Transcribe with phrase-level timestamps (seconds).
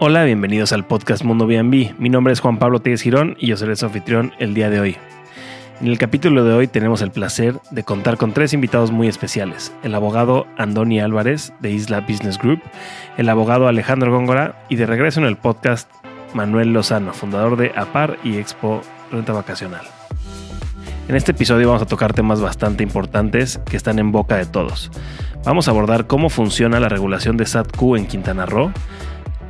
[0.00, 1.94] Hola, bienvenidos al podcast Mundo B&B.
[1.98, 4.80] Mi nombre es Juan Pablo Tíez Girón y yo seré su anfitrión el día de
[4.80, 4.96] hoy.
[5.80, 9.72] En el capítulo de hoy tenemos el placer de contar con tres invitados muy especiales.
[9.84, 12.60] El abogado Andoni Álvarez de Isla Business Group,
[13.18, 15.88] el abogado Alejandro Góngora y de regreso en el podcast
[16.34, 18.80] Manuel Lozano, fundador de APAR y Expo
[19.12, 19.86] Renta Vacacional.
[21.06, 24.90] En este episodio vamos a tocar temas bastante importantes que están en boca de todos.
[25.44, 28.72] Vamos a abordar cómo funciona la regulación de SATQ en Quintana Roo,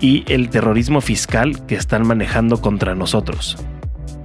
[0.04, 3.56] y el terrorismo fiscal que están manejando contra nosotros.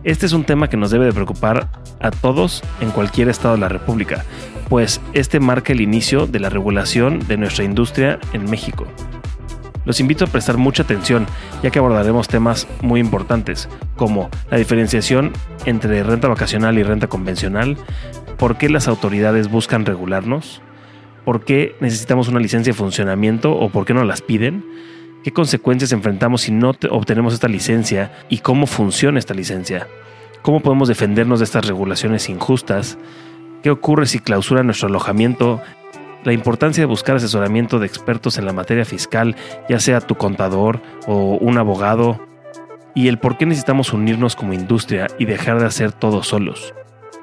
[0.03, 1.69] Este es un tema que nos debe de preocupar
[2.01, 4.25] a todos en cualquier estado de la República,
[4.67, 8.87] pues este marca el inicio de la regulación de nuestra industria en México.
[9.85, 11.25] Los invito a prestar mucha atención,
[11.63, 15.31] ya que abordaremos temas muy importantes, como la diferenciación
[15.63, 17.77] entre renta vacacional y renta convencional,
[18.37, 20.61] por qué las autoridades buscan regularnos,
[21.23, 24.65] por qué necesitamos una licencia de funcionamiento o por qué no las piden,
[25.23, 29.85] ¿Qué consecuencias enfrentamos si no obtenemos esta licencia y cómo funciona esta licencia?
[30.41, 32.97] ¿Cómo podemos defendernos de estas regulaciones injustas?
[33.61, 35.61] ¿Qué ocurre si clausura nuestro alojamiento?
[36.23, 39.35] La importancia de buscar asesoramiento de expertos en la materia fiscal,
[39.67, 42.25] ya sea tu contador o un abogado,
[42.95, 46.73] y el por qué necesitamos unirnos como industria y dejar de hacer todo solos.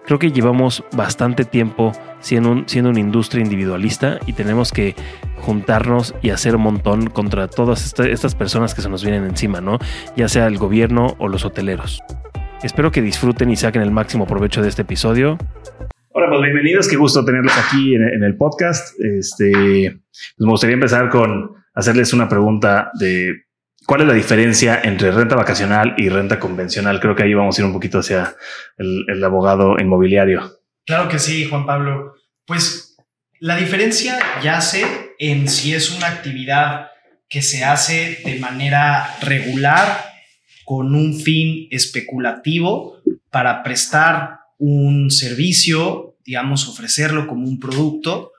[0.06, 1.90] Creo que llevamos bastante tiempo
[2.20, 4.94] siendo, siendo una industria individualista y tenemos que
[5.38, 9.80] juntarnos y hacer un montón contra todas estas personas que se nos vienen encima, ¿no?
[10.16, 12.00] Ya sea el gobierno o los hoteleros.
[12.62, 15.38] Espero que disfruten y saquen el máximo provecho de este episodio.
[16.10, 18.94] Hola, pues bienvenidos, qué gusto tenerlos aquí en, el podcast.
[19.00, 23.45] Este, pues me gustaría empezar con hacerles una pregunta de
[23.86, 27.00] cuál es la diferencia entre renta vacacional y renta convencional.
[27.00, 28.34] Creo que ahí vamos a ir un poquito hacia
[28.76, 30.60] el, abogado inmobiliario.
[30.84, 32.14] Claro que sí, Juan Pablo.
[32.44, 32.96] Pues
[33.40, 36.88] la diferencia yace en si es una actividad
[37.28, 40.04] que se hace de manera regular
[40.64, 42.98] con un fin especulativo
[43.30, 48.32] para prestar un servicio, digamos, ofrecerlo como un producto,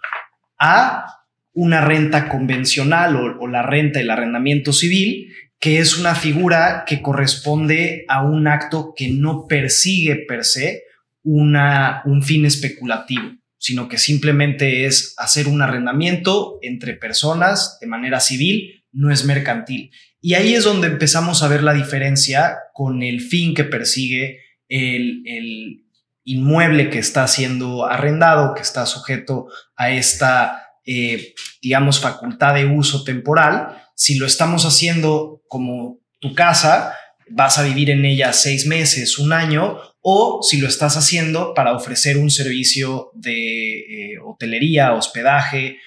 [0.60, 1.17] a
[1.58, 8.06] una renta convencional o, la renta, el arrendamiento civil, que es una figura que corresponde
[8.08, 10.84] a un acto que no persigue per se
[11.24, 18.20] una, un fin especulativo sino que simplemente es hacer un arrendamiento entre personas de manera
[18.20, 19.92] civil, no es mercantil.
[20.22, 25.84] Y ahí es donde empezamos a ver la diferencia con el fin que persigue el,
[26.24, 29.48] inmueble que está siendo arrendado, que está sujeto
[29.78, 33.84] a esta, eh, digamos, facultad de uso temporal.
[33.96, 36.94] Si lo estamos haciendo como tu casa,
[37.30, 41.74] vas a vivir en ella seis meses, un año, o si lo estás haciendo para
[41.74, 45.78] ofrecer un servicio de eh, hotelería, hospedaje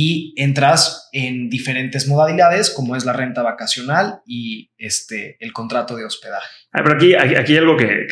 [0.00, 6.04] y entras en diferentes modalidades como es la renta vacacional y este, el contrato de
[6.04, 6.46] hospedaje.
[6.70, 8.06] Ah, pero aquí, aquí, hay algo que,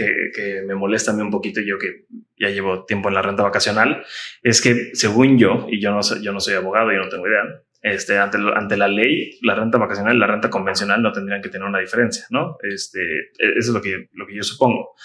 [0.66, 4.02] me molesta a mí un poquito, yo que ya llevo tiempo en la renta vacacional,
[4.42, 7.28] es que según yo, y yo no, soy, yo no soy abogado, yo no tengo
[7.28, 7.44] idea,
[7.82, 11.50] este, ante, ante la ley, la renta vacacional y la renta convencional no tendrían que
[11.50, 12.56] tener una diferencia, ¿no?
[12.69, 14.96] Este, e, eso es lo que, lo que yo supongo.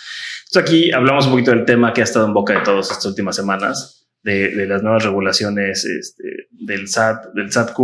[0.48, 3.06] Entonces aquí hablamos un poquito del tema que ha estado en boca de todos estas
[3.06, 7.80] últimas semanas, de, las nuevas regulaciones este, del SAT, del SATQ,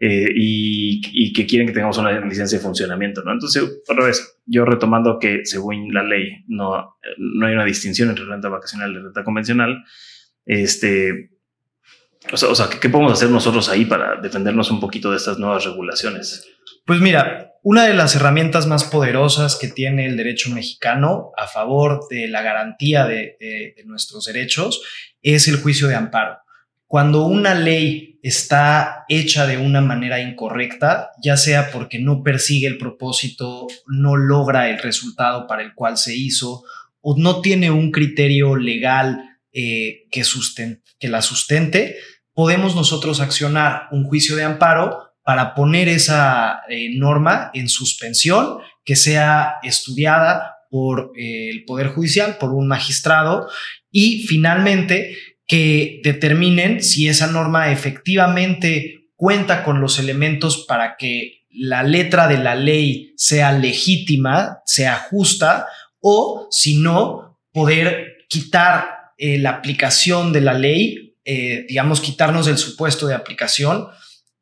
[0.00, 3.32] eh, y, que quieren que tengamos una licencia de funcionamiento, ¿no?
[3.32, 8.24] Entonces, otra vez, yo retomando que según la ley no, no hay una distinción entre
[8.24, 9.84] renta vacacional y renta convencional,
[10.46, 11.30] este,
[12.32, 15.38] o sea, o sea ¿qué podemos hacer nosotros ahí para defendernos un poquito de estas
[15.38, 16.46] nuevas regulaciones?
[16.84, 22.06] Pues mira, una de las herramientas más poderosas que tiene el derecho mexicano a favor
[22.08, 24.82] de la garantía de, nuestros derechos
[25.22, 26.38] es el juicio de amparo.
[26.86, 32.78] Cuando una ley está hecha de una manera incorrecta, ya sea porque no persigue el
[32.78, 36.64] propósito, no logra el resultado para el cual se hizo,
[37.00, 40.22] o no tiene un criterio legal eh, que,
[40.98, 41.96] que la sustente,
[42.32, 48.96] podemos nosotros accionar un juicio de amparo para poner esa eh, norma en suspensión, que
[48.96, 53.46] sea estudiada por eh, el Poder Judicial, por un magistrado,
[53.90, 61.82] y finalmente que determinen si esa norma efectivamente cuenta con los elementos para que la
[61.82, 65.66] letra de la ley sea legítima, sea justa,
[66.00, 71.16] o si no, poder quitar eh, la aplicación de la ley,
[71.68, 73.88] digamos, quitarnos del supuesto de aplicación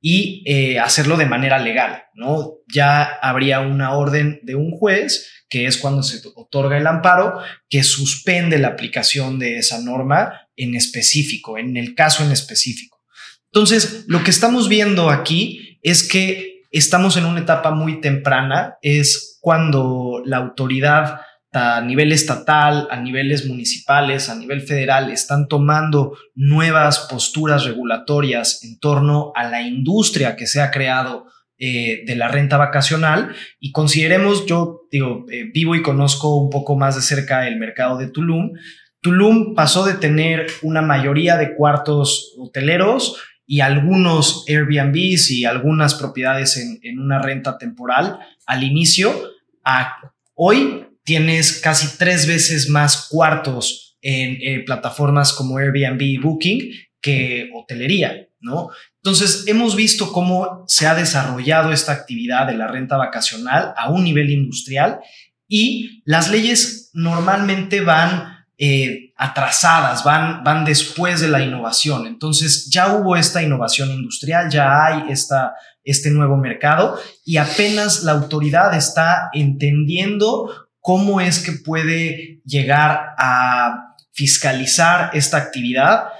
[0.00, 2.54] y eh, hacerlo de manera legal, ¿no?
[2.72, 7.38] Ya habría una orden de un juez, que es cuando se otorga el amparo,
[7.68, 13.02] que suspende la aplicación de esa norma en específico, en el caso en específico.
[13.52, 19.38] Entonces, lo que estamos viendo aquí es que estamos en una etapa muy temprana, es
[19.40, 21.20] cuando la autoridad
[21.52, 28.78] a nivel estatal, a niveles municipales, a nivel federal, están tomando nuevas posturas regulatorias en
[28.78, 31.26] torno a la industria que se ha creado
[31.58, 36.76] eh, de la renta vacacional y consideremos, yo digo, eh, vivo y conozco un poco
[36.76, 38.52] más de cerca el mercado de Tulum.
[39.00, 43.16] Tulum pasó de tener una mayoría de cuartos hoteleros
[43.46, 49.14] y algunos Airbnbs y algunas propiedades en, en una renta temporal al inicio
[49.64, 49.96] a
[50.34, 56.70] hoy tienes casi tres veces más cuartos en eh, plataformas como Airbnb y Booking
[57.00, 58.70] que hotelería, ¿no?
[58.96, 64.02] Entonces, hemos visto cómo se ha desarrollado esta actividad de la renta vacacional a un
[64.02, 64.98] nivel industrial
[65.48, 72.08] y las leyes normalmente van eh, atrasadas, van, van después de la innovación.
[72.08, 75.54] Entonces, ya hubo esta innovación industrial, ya hay esta,
[75.84, 83.96] este nuevo mercado y apenas la autoridad está entendiendo cómo es que puede llegar a
[84.12, 86.10] fiscalizar esta actividad,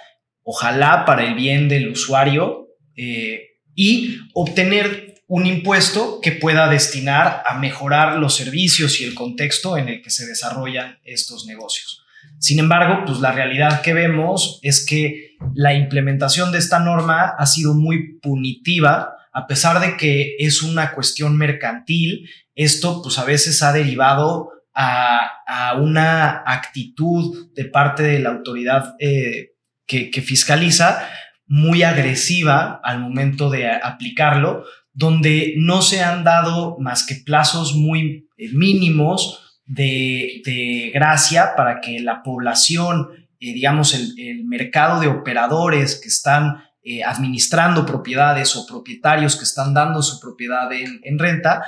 [0.43, 2.67] ojalá para el bien del usuario,
[2.97, 3.43] eh,
[3.77, 9.89] y obtener un impuesto que pueda destinar a mejorar los servicios y el contexto en
[9.89, 12.03] el que se desarrollan estos negocios.
[12.41, 17.47] Sin embargo, pues la realidad que vemos es que la implementación de esta norma ha
[17.47, 23.63] sido muy punitiva, a pesar de que es una cuestión mercantil, esto pues a veces
[23.63, 29.53] ha derivado a, una actitud de parte de la autoridad eh,
[29.87, 31.09] que, fiscaliza
[31.47, 38.29] muy agresiva al momento de aplicarlo, donde no se han dado más que plazos muy
[38.37, 43.09] eh, mínimos de, gracia para que la población,
[43.41, 46.63] eh, digamos, el, mercado de operadores que están
[47.05, 51.65] administrando propiedades o propietarios que están dando su propiedad en renta,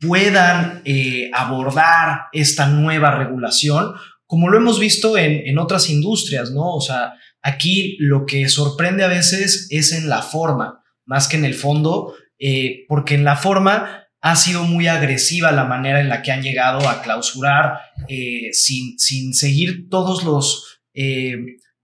[0.00, 3.92] puedan eh, abordar esta nueva regulación,
[4.26, 6.74] como lo hemos visto en, otras industrias, ¿no?
[6.74, 11.44] O sea, aquí lo que sorprende a veces es en la forma, más que en
[11.44, 16.22] el fondo, eh, porque en la forma ha sido muy agresiva la manera en la
[16.22, 20.80] que han llegado a clausurar eh, sin, sin, seguir todos los,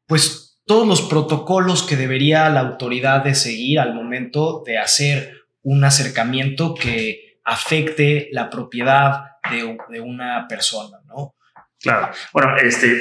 [0.06, 5.32] pues, todos los protocolos que debería la autoridad de seguir al momento de hacer
[5.62, 9.20] un acercamiento que afecte la propiedad
[9.50, 11.36] de, una persona, ¿no?
[11.80, 12.10] Claro.
[12.32, 13.00] Bueno, este,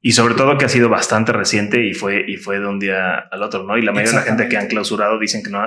[0.00, 3.18] y, sobre todo que ha sido bastante reciente y fue, y fue de un día
[3.30, 3.76] al otro, ¿no?
[3.76, 5.60] Y la mayoría de la gente que han clausurado dicen que no,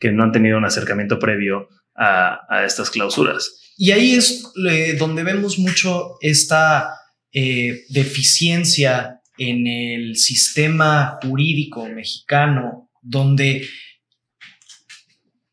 [0.00, 3.72] que no han tenido un acercamiento previo a, estas clausuras.
[3.76, 6.88] Y ahí es eh, donde vemos mucho esta
[7.32, 13.68] eh, deficiencia en el sistema jurídico mexicano, donde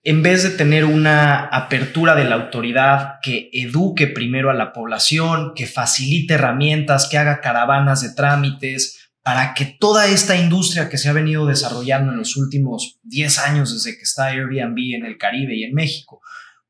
[0.04, 5.54] en vez de tener una apertura de la autoridad que eduque primero a la población,
[5.56, 11.08] que facilite herramientas, que haga caravanas de trámites, para que toda esta industria que se
[11.08, 15.56] ha venido desarrollando en los últimos 10 años desde que está Airbnb en el Caribe
[15.56, 16.22] y en México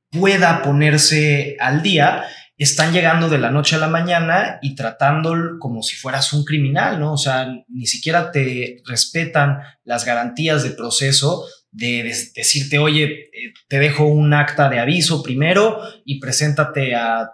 [0.09, 2.25] pueda ponerse al día,
[2.57, 6.99] están llegando de la noche a la mañana y tratándolo como si fueras un criminal,
[6.99, 7.13] ¿no?
[7.13, 12.03] O sea, ni siquiera te respetan las garantías de proceso de,
[12.35, 17.29] decirte, oye, eh, te dejo un acta de aviso primero y preséntate a,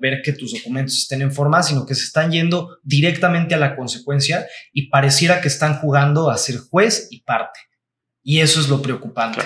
[0.00, 3.76] ver que tus documentos estén en forma, sino que se están yendo directamente a la
[3.76, 7.60] consecuencia y pareciera que están jugando a ser juez y parte.
[8.22, 9.42] Y eso es lo preocupante.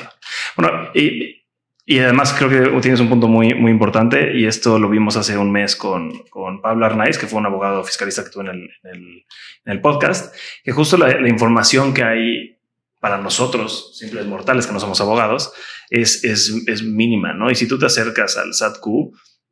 [0.56, 1.42] Bueno, y,
[1.84, 5.36] y, además creo que tienes un punto muy, muy importante y esto lo vimos hace
[5.36, 9.24] un mes con, con Pablo Arnaiz, que fue un abogado fiscalista que tuve en el,
[9.64, 10.32] el, podcast,
[10.62, 12.61] que justo la información que hay
[13.02, 15.52] para nosotros, simples mortales que no somos abogados,
[15.90, 17.50] es, es, es mínima, ¿no?
[17.50, 18.86] Y si tú te acercas al SATQ,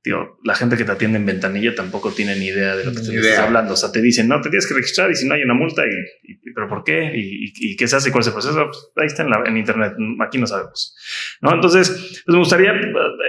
[0.02, 3.00] tío, la gente que te atiende en ventanilla tampoco tiene ni idea de lo que
[3.00, 3.74] te estás hablando.
[3.74, 5.82] O sea, te dicen, no, te tienes que registrar y si no hay una multa,
[5.84, 7.10] y, pero ¿por qué?
[7.12, 8.12] ¿Y, y, qué se hace?
[8.12, 8.66] ¿Cuál es el proceso?
[8.66, 10.94] Pues, ahí está en, la, en, internet, aquí no sabemos.
[11.40, 11.52] ¿No?
[11.52, 11.90] Entonces,
[12.24, 12.72] pues me gustaría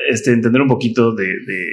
[0.08, 1.66] este, entender un poquito de, de,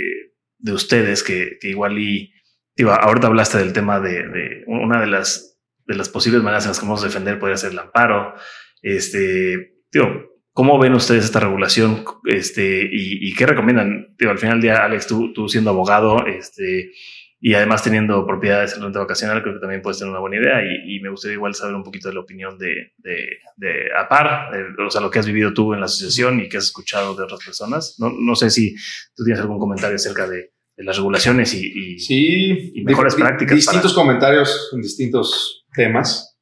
[0.57, 2.33] de ustedes que, que, igual y,
[2.75, 5.58] tío, ahorita hablaste del tema de, de una de las
[5.89, 8.35] de las posibles maneras en las que vamos a defender podría ser el amparo.
[8.83, 12.05] Este, digo, ¿cómo ven ustedes esta regulación?
[12.27, 14.15] Este, y, qué recomiendan?
[14.19, 16.93] Digo, al final del día, Alex, tú, tú siendo abogado, este,
[17.41, 20.61] y además teniendo propiedades en renta vacacional, creo que también puede ser una buena idea.
[20.87, 24.51] Y, me gustaría igual saber un poquito de la opinión de, de, APAR,
[24.87, 27.23] o sea, lo que has vivido tú en la asociación y que has escuchado de
[27.23, 27.97] otras personas.
[27.99, 28.75] No, no sé si
[29.15, 33.57] tú tienes algún comentario acerca de, las regulaciones y, sí, mejores prácticas.
[33.57, 36.37] Distintos comentarios en distintos temas.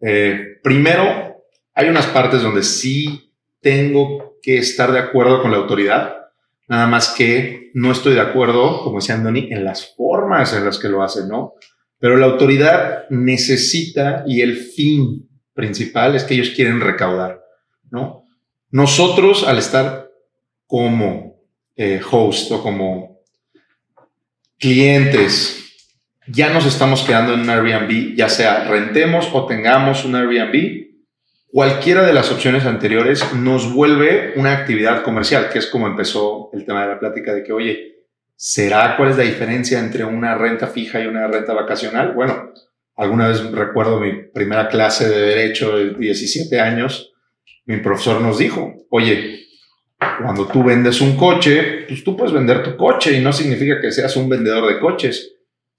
[0.00, 1.42] Eh, primero,
[1.74, 6.16] hay unas partes donde sí tengo que estar de acuerdo con la autoridad,
[6.68, 10.78] nada más que no estoy de acuerdo, como decía Andoni, en las formas en las
[10.78, 11.54] que lo hacen, ¿no?
[11.98, 17.42] Pero la autoridad necesita y el fin principal es que ellos quieren recaudar,
[17.90, 18.24] ¿no?
[18.70, 20.10] Nosotros, al estar
[20.66, 21.42] como
[21.74, 23.20] eh, host o como
[24.58, 25.65] clientes,
[26.28, 30.86] ya nos estamos quedando en un Airbnb, ya sea rentemos o tengamos un Airbnb,
[31.46, 36.64] cualquiera de las opciones anteriores nos vuelve una actividad comercial, que es como empezó el
[36.64, 38.04] tema de la plática de que, oye,
[38.34, 42.12] ¿será cuál es la diferencia entre una renta fija y una renta vacacional?
[42.12, 42.52] Bueno,
[42.96, 47.14] alguna vez recuerdo mi primera clase de derecho de 17 años,
[47.64, 49.46] mi profesor nos dijo, oye,
[50.22, 53.92] cuando tú vendes un coche, pues tú puedes vender tu coche y no significa que
[53.92, 55.35] seas un vendedor de coches.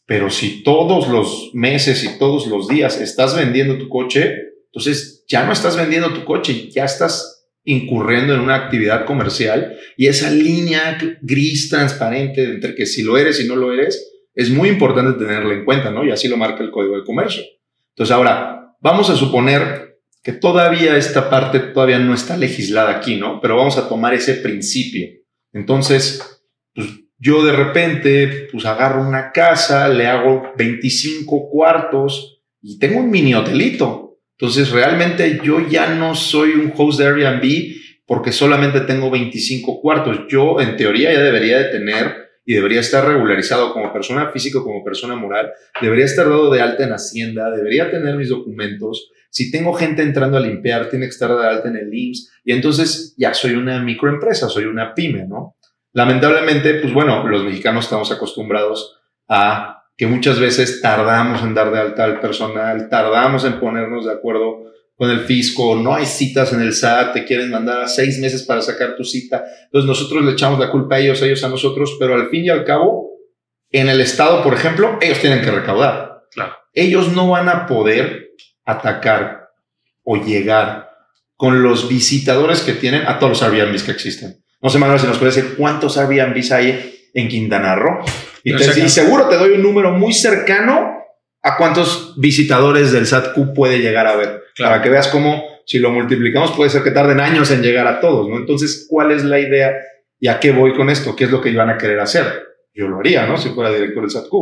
[0.08, 4.36] Pero si todos los meses y todos los días estás vendiendo tu coche,
[4.66, 10.08] entonces ya no estás vendiendo tu coche, ya estás incurriendo en una actividad comercial y
[10.08, 14.70] esa línea gris transparente entre que si lo eres y no lo eres es muy
[14.70, 16.06] importante tenerla en cuenta, ¿no?
[16.06, 17.44] Y así lo marca el Código de Comercio.
[17.90, 23.42] Entonces ahora, vamos a suponer que todavía esta parte todavía no está legislada aquí, ¿no?
[23.42, 25.08] Pero vamos a tomar ese principio.
[25.52, 26.40] Entonces,
[26.74, 26.88] pues
[27.20, 33.34] yo de repente, pues agarro una casa, le hago 25 cuartos y tengo un mini
[33.34, 34.20] hotelito.
[34.40, 40.28] Entonces, realmente yo ya no soy un host de Airbnb porque solamente tengo 25 cuartos.
[40.30, 44.82] Yo, en teoría, ya debería de tener y debería estar regularizado como persona física, como
[44.82, 49.12] persona moral, debería estar dado de alta en Hacienda, debería tener mis documentos.
[49.30, 52.54] Si tengo gente entrando a limpiar, tiene que estar de alta en el IMSS y
[52.54, 55.57] entonces ya soy una microempresa, soy una pyme, ¿no?
[55.98, 61.80] Lamentablemente, pues bueno, los mexicanos estamos acostumbrados a que muchas veces tardamos en dar de
[61.80, 66.62] alta al personal, tardamos en ponernos de acuerdo con el fisco, no hay citas en
[66.62, 69.44] el SAT, te quieren mandar a seis meses para sacar tu cita.
[69.64, 72.50] Entonces nosotros le echamos la culpa a ellos, ellos a nosotros, pero al fin y
[72.50, 73.10] al cabo,
[73.72, 76.26] en el Estado, por ejemplo, ellos tienen que recaudar.
[76.30, 76.54] Claro.
[76.74, 78.36] Ellos no van a poder
[78.66, 79.50] atacar
[80.04, 80.92] o llegar
[81.36, 84.44] con los visitadores que tienen a todos los Airbnbs que existen.
[84.62, 88.00] No sé, Manuel, si nos puede decir cuántos Airbnbs hay en Quintana Roo.
[88.44, 90.98] Y, te, y seguro te doy un número muy cercano
[91.42, 94.44] a cuántos visitadores del SATQ puede llegar a ver.
[94.58, 98.00] Para que veas cómo, si lo multiplicamos, puede ser que tarden años en llegar a
[98.00, 98.38] todos, ¿no?
[98.38, 99.74] Entonces, ¿cuál es la idea
[100.20, 101.16] y a qué voy con esto?
[101.16, 102.26] ¿Qué es lo que iban a querer hacer?
[102.74, 103.38] Yo lo haría, ¿no?
[103.38, 104.34] Si fuera director del SATQ.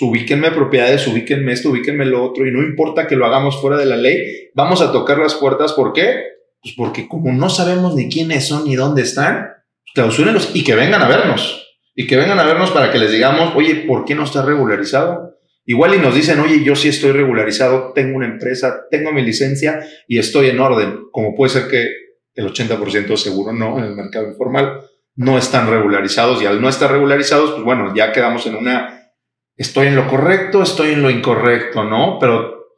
[0.00, 3.86] Ubíquenme propiedades, ubíquenme esto, ubíquenme lo otro, y no importa que lo hagamos fuera de
[3.86, 5.72] la ley, vamos a tocar las puertas.
[5.72, 6.22] ¿Por qué?
[6.62, 9.48] Pues porque como no sabemos ni quiénes son ni dónde están,
[9.94, 11.66] clausúrenlos y que vengan a vernos.
[11.94, 15.36] Y que vengan a vernos para que les digamos, oye, ¿por qué no está regularizado?
[15.64, 19.80] Igual y nos dicen, oye, yo sí estoy regularizado, tengo una empresa, tengo mi licencia
[20.06, 21.90] y estoy en orden, como puede ser que
[22.34, 24.80] el 80% seguro no en el mercado informal
[25.18, 29.10] no están regularizados y al no estar regularizados, pues bueno, ya quedamos en una,
[29.56, 32.18] estoy en lo correcto, estoy en lo incorrecto, ¿no?
[32.20, 32.68] Pero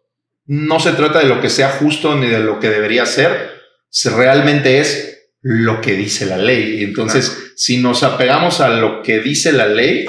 [0.46, 3.50] no se trata de lo que sea justo ni de lo que debería ser,
[4.16, 6.82] realmente es lo que dice la ley.
[6.84, 10.06] Entonces, si nos apegamos a lo que dice la ley,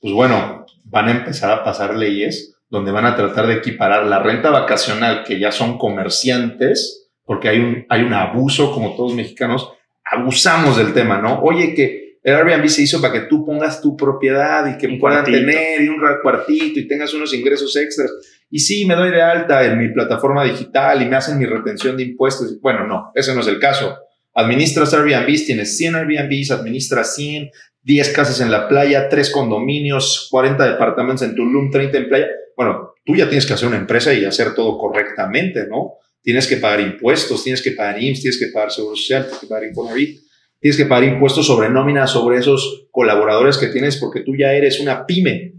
[0.00, 4.20] pues bueno, van a empezar a pasar leyes donde van a tratar de equiparar la
[4.20, 9.72] renta vacacional, que ya son comerciantes, porque hay un, hay un abuso, como todos mexicanos,
[10.04, 11.40] abusamos del tema, ¿no?
[11.42, 15.24] Oye, que el Airbnb se hizo para que tú pongas tu propiedad y que puedan
[15.24, 18.12] tener y un cuartito y tengas unos ingresos extras.
[18.50, 21.96] Y sí, me doy de alta en mi plataforma digital y me hacen mi retención
[21.96, 22.60] de impuestos.
[22.60, 23.96] Bueno, no, ese no es el caso.
[24.34, 27.50] Administras Airbnb, tienes 100 Airbnbs, administras 100,
[27.82, 32.26] 10 casas en la playa, 3 condominios, 40 departamentos en Tulum, 30 en playa.
[32.56, 35.94] Bueno, tú ya tienes que hacer una empresa y hacer todo correctamente, ¿no?
[36.22, 39.46] Tienes que pagar impuestos, tienes que pagar IMSS, tienes que pagar Seguro Social, tienes que
[39.46, 40.20] pagar Infonavit,
[40.60, 44.78] tienes que pagar impuestos sobre nómina, sobre esos colaboradores que tienes porque tú ya eres
[44.80, 45.54] una pyme.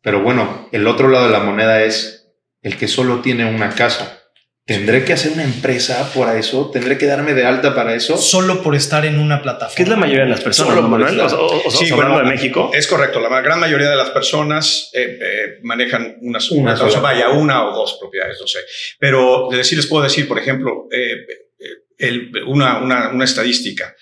[0.00, 2.32] Pero bueno, el otro lado de la moneda es
[2.62, 4.23] el que solo tiene una casa
[4.66, 6.70] ¿Tendré que hacer una empresa por eso?
[6.70, 8.16] ¿Tendré que darme de alta para eso?
[8.16, 9.76] Solo por estar en una plataforma.
[9.76, 11.20] ¿Qué es la mayoría de las personas, ¿no, Manuel?
[11.20, 12.70] O, sí, bueno, de México.
[12.72, 13.20] Es correcto.
[13.20, 17.68] La gran mayoría de las personas eh, eh, manejan unas, una, o sea, vaya, una
[17.68, 18.60] o dos propiedades, no sé.
[18.98, 21.26] Pero de decir, les puedo decir, por ejemplo, eh,
[22.46, 23.94] una, una, una, estadística.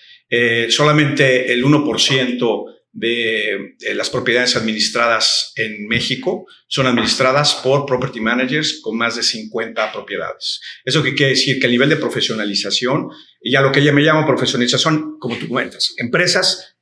[0.69, 8.97] solamente el 1% de las propiedades administradas en México son administradas por property managers con
[8.97, 10.61] más de 50 propiedades.
[10.85, 13.09] Eso que quiere decir que el nivel de profesionalización,
[13.41, 16.75] y a lo que yo me llamo profesionalización, como tú cuentas, empresas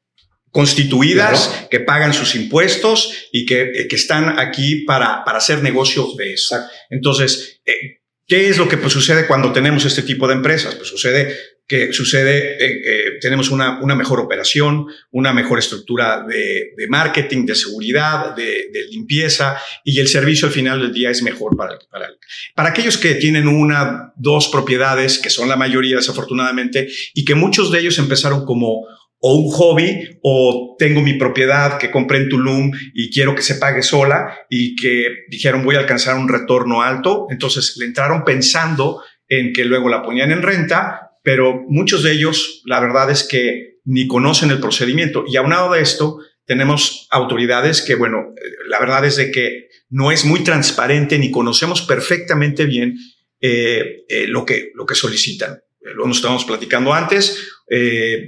[0.52, 6.34] constituidas que pagan sus impuestos y que, que están aquí para, para hacer negocios de
[6.34, 6.58] eso.
[6.90, 10.76] Entonces, eh, ¿qué es lo que pues, sucede cuando tenemos este tipo de empresas?
[10.76, 11.38] Pues sucede
[11.72, 17.46] que sucede, eh, eh, tenemos una, una, mejor operación, una mejor estructura de, de marketing,
[17.46, 21.80] de seguridad, de, de, limpieza y el servicio al final del día es mejor para,
[21.90, 22.10] para,
[22.56, 27.72] para aquellos que tienen una, dos propiedades, que son la mayoría desafortunadamente, y que muchos
[27.72, 28.86] de ellos empezaron como
[29.22, 33.56] o un hobby o tengo mi propiedad que compré en Tulum y quiero que se
[33.56, 37.28] pague sola y que dijeron voy a alcanzar un retorno alto.
[37.30, 42.62] Entonces le entraron pensando en que luego la ponían en renta, pero muchos de ellos
[42.66, 45.24] la verdad es que ni conocen el procedimiento.
[45.28, 48.34] Y aunado de esto, tenemos autoridades que, bueno,
[48.68, 52.98] la verdad es de que no es muy transparente ni conocemos perfectamente bien
[53.40, 55.62] eh, eh, lo, que, lo que solicitan.
[55.82, 58.28] Lo estamos platicando antes, eh,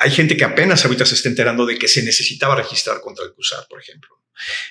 [0.00, 3.32] hay gente que apenas ahorita se está enterando de que se necesitaba registrar contra el
[3.32, 4.18] CUSAR, por ejemplo.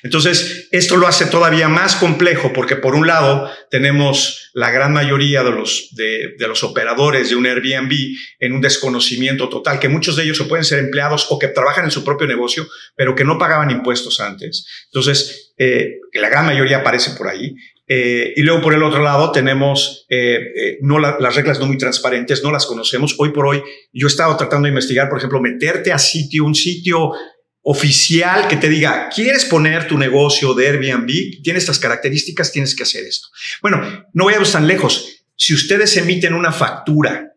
[0.02, 5.44] Entonces, esto lo hace todavía más complejo porque por un lado tenemos la gran mayoría
[5.44, 7.94] de los, de, los operadores de un Airbnb
[8.40, 11.86] en un desconocimiento total, que muchos de ellos o pueden ser empleados o que trabajan
[11.86, 14.66] en su propio negocio, pero que no pagaban impuestos antes.
[14.86, 17.54] Entonces, eh, la gran mayoría aparece por ahí.
[17.90, 21.68] Eh, y luego por el otro lado tenemos eh, eh, no la, las reglas no
[21.68, 23.16] muy transparentes, no las conocemos.
[23.18, 23.64] Hoy por hoy
[23.94, 27.14] yo he estado tratando de investigar, por ejemplo, meterte a sitio, un sitio
[27.62, 31.42] oficial que te diga, ¿quieres poner tu negocio de Airbnb?
[31.44, 33.28] Tiene estas características, tienes que hacer esto.
[33.62, 35.24] Bueno, no vayamos tan lejos.
[35.36, 37.34] Si ustedes emiten una factura,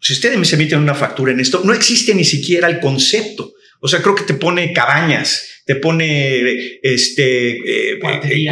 [0.00, 3.52] si ustedes emiten una factura en esto, no existe ni siquiera el concepto.
[3.80, 8.50] O sea, creo que te pone cabañas, te pone, este, eh, eh,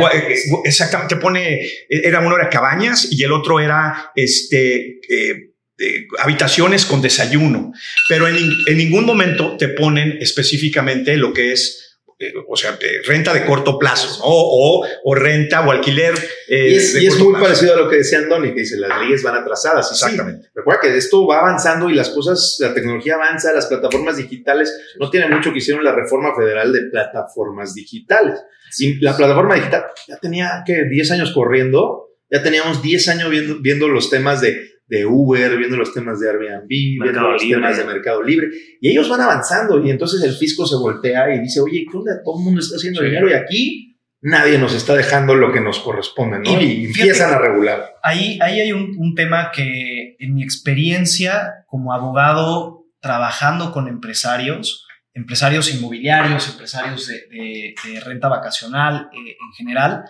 [0.67, 7.01] exactamente, te pone, era uno era cabañas y el otro era, este, eh, habitaciones con
[7.01, 7.73] desayuno,
[8.07, 11.86] pero en, en, ningún momento te ponen específicamente lo que es
[12.19, 16.15] eh, o sea, renta de corto plazo, o, o, renta o alquiler.
[16.49, 19.01] Eh, y es, y es muy parecido a lo que decía Andoni, que dice, las
[19.03, 19.91] leyes van atrasadas.
[19.91, 20.49] Exactamente.
[20.55, 25.11] recuerda que esto va avanzando y las cosas, la tecnología avanza, las plataformas digitales, no
[25.11, 28.41] tiene mucho que hicieron la reforma federal de plataformas digitales.
[28.79, 33.57] Y la plataforma digital ya tenía, que 10 años corriendo, ya teníamos 10 años viendo,
[33.61, 37.85] viendo los temas de de Uber, viendo los temas de Airbnb, viendo los temas de
[37.85, 38.49] Mercado Libre,
[38.81, 42.23] y ellos van avanzando y entonces el fisco se voltea y dice, oye, ¿qué onda?
[42.25, 45.81] Todo el mundo está haciendo dinero y aquí nadie nos está dejando lo que nos
[45.81, 46.61] corresponde, ¿no?
[46.61, 47.97] Y, empiezan a regular.
[48.03, 54.87] Ahí, ahí hay un, un, tema que en mi experiencia como abogado trabajando con empresarios,
[55.15, 60.05] empresarios inmobiliarios, empresarios de, de, de renta vacacional eh, en general,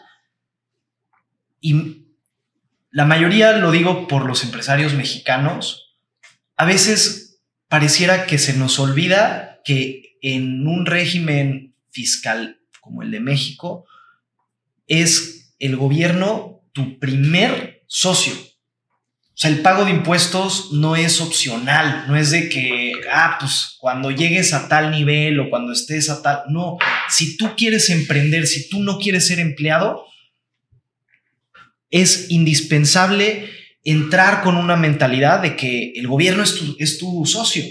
[1.60, 2.05] y
[2.96, 5.98] la mayoría, lo digo por los empresarios mexicanos,
[6.56, 13.20] a veces pareciera que se nos olvida que en un régimen fiscal como el de
[13.20, 13.84] México,
[14.86, 18.32] es el gobierno tu primer socio.
[18.32, 23.76] O sea, el pago de impuestos no es opcional, no es de que, ah, pues
[23.78, 26.78] cuando llegues a tal nivel o cuando estés a tal, no,
[27.10, 30.06] si tú quieres emprender, si tú no quieres ser empleado,
[31.90, 33.48] es indispensable
[33.84, 37.64] entrar con una mentalidad de que el gobierno es tu, es tu socio.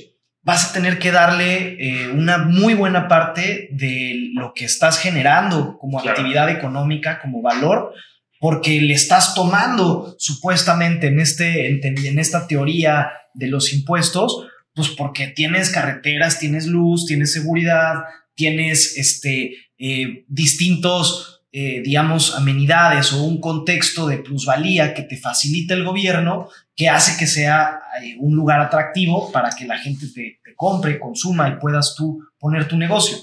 [0.43, 5.77] Vas a tener que darle eh, una muy buena parte de lo que estás generando
[5.77, 7.93] como actividad económica, como valor,
[8.39, 15.27] porque le estás tomando supuestamente en, este, en, esta teoría de los impuestos, pues porque
[15.27, 18.03] tienes carreteras, tienes luz, tienes seguridad,
[18.35, 25.73] tienes este, eh, distintos eh, digamos, amenidades o un contexto de plusvalía que te facilita
[25.73, 30.41] el gobierno, que hace que sea eh, un lugar atractivo para que la gente te,
[30.43, 33.19] te, compre, consuma y puedas tú poner tu negocio.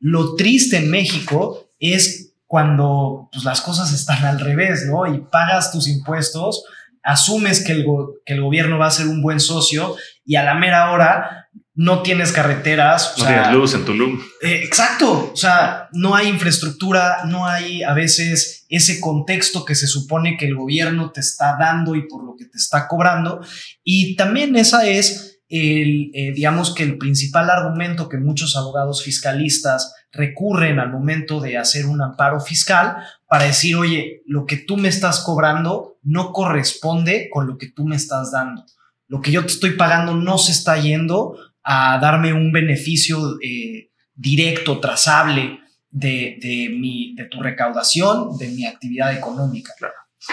[0.00, 5.06] Lo triste en México es cuando pues, las cosas están al revés, ¿no?
[5.06, 6.64] Y pagas tus impuestos,
[7.02, 7.84] asumes que el,
[8.24, 9.94] que el gobierno va a ser un buen socio
[10.24, 11.43] y a la mera hora
[11.74, 13.14] no tienes carreteras.
[13.18, 14.20] no tienes luz en Tulum.
[14.40, 15.32] Eh, exacto.
[15.32, 20.46] O sea, no hay infraestructura, no hay a veces ese contexto que se supone que
[20.46, 23.40] el gobierno te está dando y por lo que te está cobrando.
[23.82, 29.94] Y también esa es el, eh, digamos que el principal argumento que muchos abogados fiscalistas
[30.12, 34.88] recurren al momento de hacer un amparo fiscal para decir, oye, lo que tú me
[34.88, 38.64] estás cobrando no corresponde con lo que tú me estás dando.
[39.08, 43.90] Lo que yo te estoy pagando no se está yendo a darme un beneficio eh,
[44.14, 49.72] directo, trazable de, de, mi, de tu recaudación, de mi actividad económica.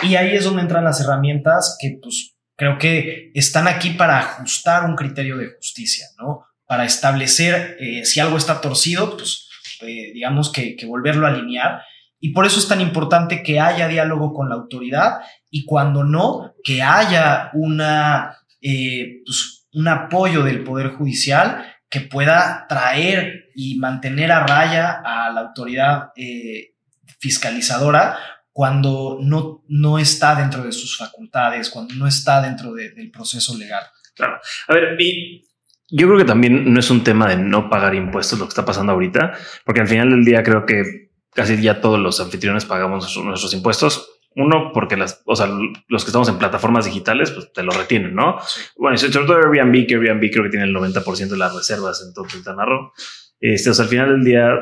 [0.03, 4.85] Y ahí es donde entran las herramientas que pues creo que están aquí para ajustar
[4.85, 6.45] un criterio de justicia, ¿no?
[6.65, 9.49] Para establecer eh, si algo está torcido, pues
[9.81, 11.81] eh, digamos que, que volverlo a alinear.
[12.19, 16.53] Y por eso es tan importante que haya diálogo con la autoridad y cuando no,
[16.63, 24.31] que haya una eh, pues, un apoyo del Poder Judicial que pueda traer y mantener
[24.31, 26.75] a raya a la autoridad eh,
[27.19, 28.17] fiscalizadora
[28.53, 33.83] cuando no, no está dentro de sus facultades, cuando no está dentro del proceso legal.
[34.15, 34.39] Claro.
[34.67, 35.47] A ver, y
[35.89, 38.65] yo creo que también no es un tema de no pagar impuestos lo que está
[38.65, 39.33] pasando ahorita,
[39.65, 44.10] porque al final del día creo que casi ya todos los anfitriones pagamos nuestros impuestos.
[44.35, 45.47] Uno, porque las, o sea,
[45.87, 48.37] los que estamos en plataformas digitales, pues te lo retienen, ¿no?
[48.77, 52.13] Bueno, sobre todo Airbnb, que Airbnb creo que tiene el 90% de las reservas en
[52.13, 52.93] todo Quintana Roo.
[53.39, 54.53] Este, o sea, al final del día,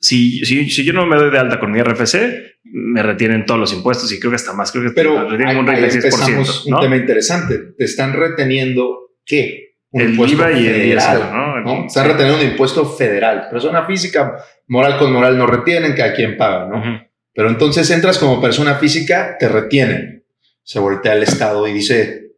[0.00, 3.60] si, si, si, yo no me doy de alta con mi RFC, me retienen todos
[3.60, 4.72] los impuestos y creo que hasta más.
[4.72, 7.58] Creo que Pero retienen un, ahí empezamos un tema interesante.
[7.76, 9.72] Te están reteniendo qué?
[9.92, 11.60] un el impuesto IVA y el federal, ISR, ¿no?
[11.60, 11.86] ¿no?
[11.86, 13.48] Están reteniendo un impuesto federal.
[13.50, 14.36] Persona física,
[14.68, 16.78] moral con moral no retienen, cada quien paga, ¿no?
[16.78, 17.11] Ujú.
[17.34, 20.24] Pero entonces entras como persona física, te retienen.
[20.62, 22.32] Se voltea el Estado y dice,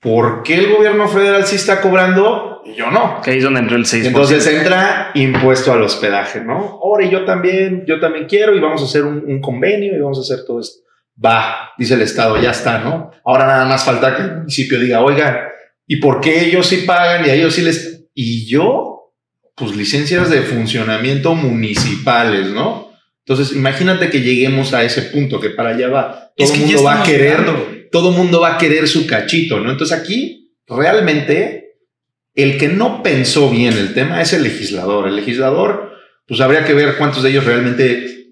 [0.00, 3.20] ¿por qué el gobierno federal sí está cobrando y yo no?
[3.20, 4.04] Que ahí es donde entró el 6%.
[4.04, 6.80] Y entonces entra impuesto al hospedaje, ¿no?
[6.82, 10.00] Ahora y yo también, yo también quiero y vamos a hacer un, un convenio y
[10.00, 10.86] vamos a hacer todo esto.
[11.22, 13.10] Va, dice el Estado, ya está, ¿no?
[13.24, 15.48] Ahora nada más falta que el municipio diga, oiga,
[15.86, 18.04] ¿y por qué ellos sí pagan y a ellos sí les...
[18.14, 19.12] Y yo,
[19.54, 22.85] pues licencias de funcionamiento municipales, ¿no?
[23.26, 26.32] Entonces, imagínate que lleguemos a ese punto, que para allá va.
[26.36, 27.66] Todo el mundo va a querer, llegando.
[27.90, 29.70] todo mundo va a querer su cachito, ¿no?
[29.72, 31.78] Entonces aquí, realmente,
[32.34, 35.08] el que no pensó bien el tema es el legislador.
[35.08, 35.92] El legislador,
[36.28, 38.28] pues habría que ver cuántos de ellos realmente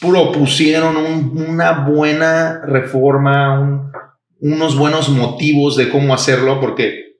[0.00, 3.92] propusieron un- una buena reforma, un-
[4.40, 7.16] unos buenos motivos de cómo hacerlo, porque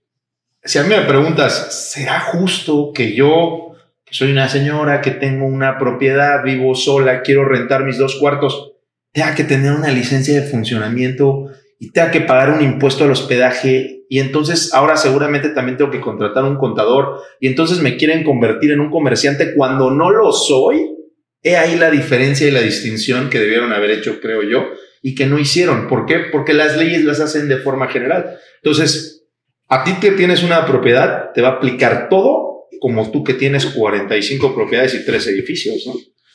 [0.63, 3.74] si a mí me preguntas, ¿será justo que yo,
[4.15, 8.75] soy una señora, que tengo una propiedad, vivo sola, quiero rentar mis dos cuartos,
[9.13, 11.51] tenga que tener una licencia de funcionamiento
[11.81, 16.01] y tenga que pagar un impuesto al hospedaje y entonces ahora seguramente también tengo que
[16.01, 20.95] contratar un contador y entonces me quieren convertir en un comerciante cuando no lo soy?
[21.43, 24.65] He ahí la diferencia y la distinción que debieron haber hecho, creo yo,
[25.03, 25.89] y que no hicieron.
[25.89, 26.21] ¿Por qué?
[26.31, 28.37] Porque las leyes las hacen de forma general.
[28.63, 29.27] Entonces,
[29.69, 32.54] a ti que tienes una propiedad, te va a aplicar todo
[32.85, 35.95] como tú que tienes 45 propiedades y 3 edificios, ¿no?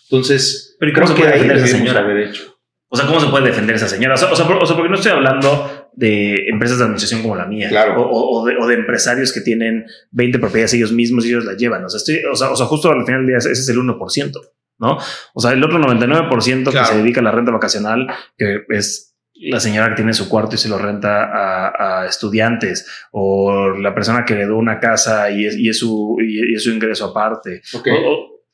[0.09, 1.99] Entonces, Pero ¿y cómo creo se que puede ahí defender esa señora?
[1.99, 2.55] haber hecho.
[2.89, 4.15] O sea, ¿cómo se puede defender esa señora?
[4.15, 7.21] O sea, o sea, por- o sea, porque no estoy hablando de empresas de administración
[7.21, 7.69] como la mía.
[7.69, 8.09] Claro.
[8.09, 11.85] O, de, o de empresarios que tienen 20 propiedades ellos mismos y ellos las llevan.
[11.85, 13.77] O sea, estoy, o, sea, o sea, justo al final del día ese es el
[13.77, 14.31] 1%,
[14.79, 14.97] ¿no?
[15.35, 16.87] O sea, el otro 99% Claro.
[16.87, 18.07] que se dedica a la renta vacacional,
[18.37, 19.08] que es
[19.41, 23.93] la señora que tiene su cuarto y se lo renta a, a estudiantes, o la
[23.95, 27.61] persona que heredó una casa y es, y es, su, y es su ingreso aparte.
[27.73, 27.87] Ok.
[27.87, 28.09] O,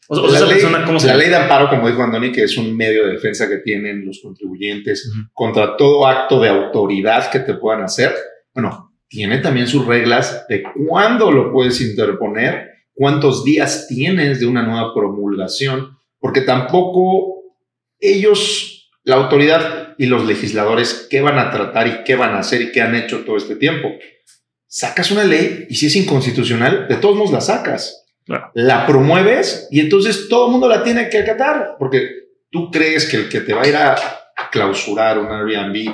[0.07, 2.31] o- o- la esa ley, persona, ¿cómo se la ley de amparo, como dijo Andoni,
[2.31, 5.27] que es un medio de defensa que tienen los contribuyentes Ujú.
[5.33, 8.13] contra todo acto de autoridad que te puedan hacer,
[8.53, 14.61] bueno, tiene también sus reglas de cuándo lo puedes interponer, cuántos días tienes de una
[14.63, 17.43] nueva promulgación, porque tampoco
[17.99, 22.61] ellos, la autoridad y los legisladores, qué van a tratar y qué van a hacer
[22.61, 23.89] y qué han hecho todo este tiempo.
[24.67, 28.49] Sacas una ley y si es inconstitucional, de todos modos la sacas Claro.
[28.55, 32.09] la promueves y entonces todo el mundo la tiene que acatar, porque
[32.49, 33.95] tú crees que el que te va a ir a
[34.51, 35.93] clausurar un Airbnb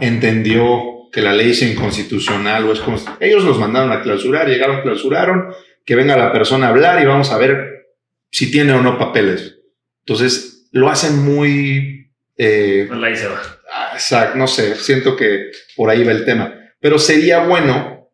[0.00, 4.82] entendió que la ley es inconstitucional o es como ellos los mandaron a clausurar, llegaron,
[4.82, 5.46] clausuraron,
[5.84, 7.86] que venga la persona a hablar y vamos a ver
[8.30, 9.58] si tiene o no papeles.
[10.04, 12.05] Entonces lo hacen muy
[12.36, 13.40] eh, Pues ahí se va.
[13.72, 16.54] Ah, Exacto, no sé, siento que por ahí va el tema.
[16.80, 18.10] Pero sería bueno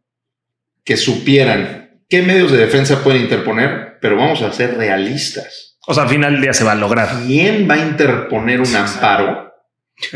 [0.84, 5.78] que supieran qué medios de defensa pueden interponer, pero vamos a ser realistas.
[5.86, 7.08] O sea, al final del día se va a lograr.
[7.26, 9.52] ¿Quién va a interponer un Sí, amparo?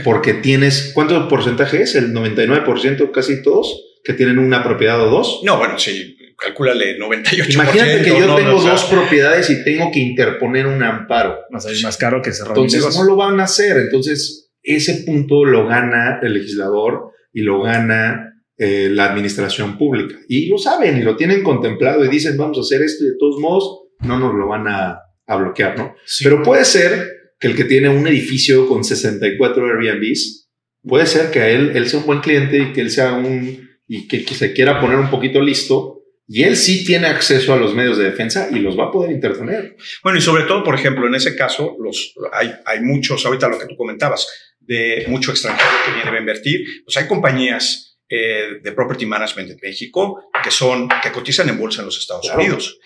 [0.05, 1.95] Porque tienes, ¿cuánto porcentaje es?
[1.95, 5.41] El 99%, casi todos, que tienen una propiedad o dos.
[5.45, 7.55] No, bueno, sí, calcúlale 98%.
[7.55, 11.39] Imagínate que yo no, tengo o sea, dos propiedades y tengo que interponer un amparo.
[11.53, 13.77] Va a salir más caro que cerrar Entonces no lo van a hacer.
[13.79, 20.17] Entonces ese punto lo gana el legislador y lo gana eh, la administración pública.
[20.29, 23.17] Y lo saben y lo tienen contemplado y dicen vamos a hacer esto y de
[23.19, 25.95] todos modos no nos lo van a, a bloquear, ¿no?
[26.05, 26.25] Sí.
[26.25, 30.49] Pero puede ser que el que tiene un edificio con 64 Airbnbs,
[30.83, 33.69] puede ser que a él, él sea un buen cliente y que él sea un,
[33.87, 35.96] y que, que se quiera poner un poquito listo.
[36.29, 39.13] Y él sí tiene acceso a los medios de defensa y los va a poder
[39.13, 39.77] interponer.
[40.03, 43.59] Bueno, y sobre todo, por ejemplo, en ese caso, los, hay, hay muchos, ahorita lo
[43.59, 44.27] que tú comentabas,
[44.59, 49.59] de mucho extranjero que viene a invertir, pues hay compañías eh, de property management en
[49.63, 52.41] México que son, que cotizan en bolsa en los Estados Claro.
[52.41, 52.79] Unidos.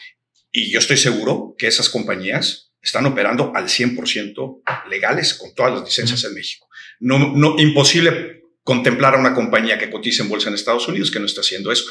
[0.53, 5.85] Y yo estoy seguro que esas compañías están operando al 100% legales con todas las
[5.85, 6.67] licencias en México.
[6.99, 11.21] No, no, imposible contemplar a una compañía que cotiza en bolsa en Estados Unidos que
[11.21, 11.85] no está haciendo eso.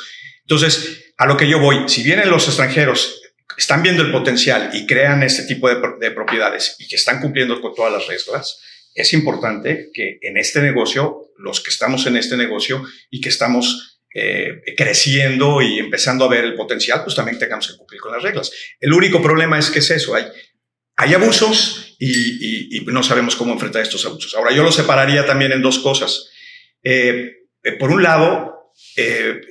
[0.50, 3.22] Entonces, a lo que yo voy, si vienen los extranjeros,
[3.56, 7.62] están viendo el potencial y crean este tipo de, de propiedades y que están cumpliendo
[7.62, 8.60] con todas las reglas,
[8.96, 14.02] es importante que en este negocio, los que estamos en este negocio y que estamos
[14.16, 18.24] eh, creciendo y empezando a ver el potencial, pues también tengamos que cumplir con las
[18.24, 18.52] reglas.
[18.80, 20.26] El único problema es que es eso, hay,
[20.96, 24.34] hay abusos y, y, no sabemos cómo enfrentar estos abusos.
[24.34, 26.28] Ahora, yo lo separaría también en dos cosas.
[26.82, 28.59] Eh, eh, por un lado,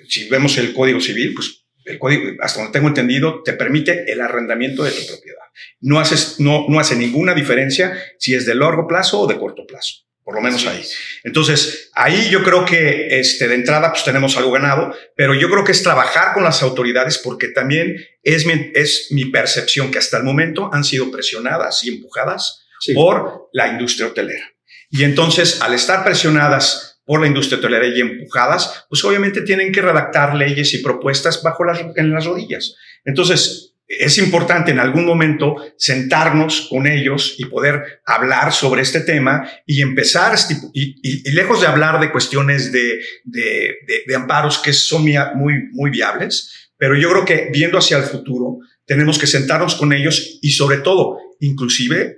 [0.08, 4.20] si vemos el Código Civil, pues el código, hasta donde tengo entendido, te permite el
[4.20, 5.38] arrendamiento de tu propiedad.
[5.80, 9.66] No, haces, no, no hace ninguna diferencia si es de largo plazo o de corto
[9.66, 10.84] plazo, por lo menos ahí.
[11.24, 15.64] Entonces, ahí yo creo que este, de entrada pues tenemos algo ganado, pero yo creo
[15.64, 20.18] que es trabajar con las autoridades porque también es mi, es mi percepción que hasta
[20.18, 24.46] el momento han sido presionadas y empujadas por la industria hotelera.
[24.90, 29.80] Y entonces, al estar presionadas por la industria hotelera y empujadas, pues obviamente tienen que
[29.80, 32.74] redactar leyes y propuestas bajo las, en las rodillas.
[33.02, 39.50] Entonces, es importante en algún momento sentarnos con ellos y poder hablar sobre este tema
[39.64, 40.36] y empezar,
[40.74, 43.74] y, y, lejos de hablar de cuestiones de, de,
[44.06, 48.58] de, amparos que son muy, muy viables, pero yo creo que viendo hacia el futuro,
[48.84, 52.17] tenemos que sentarnos con ellos y sobre todo, inclusive,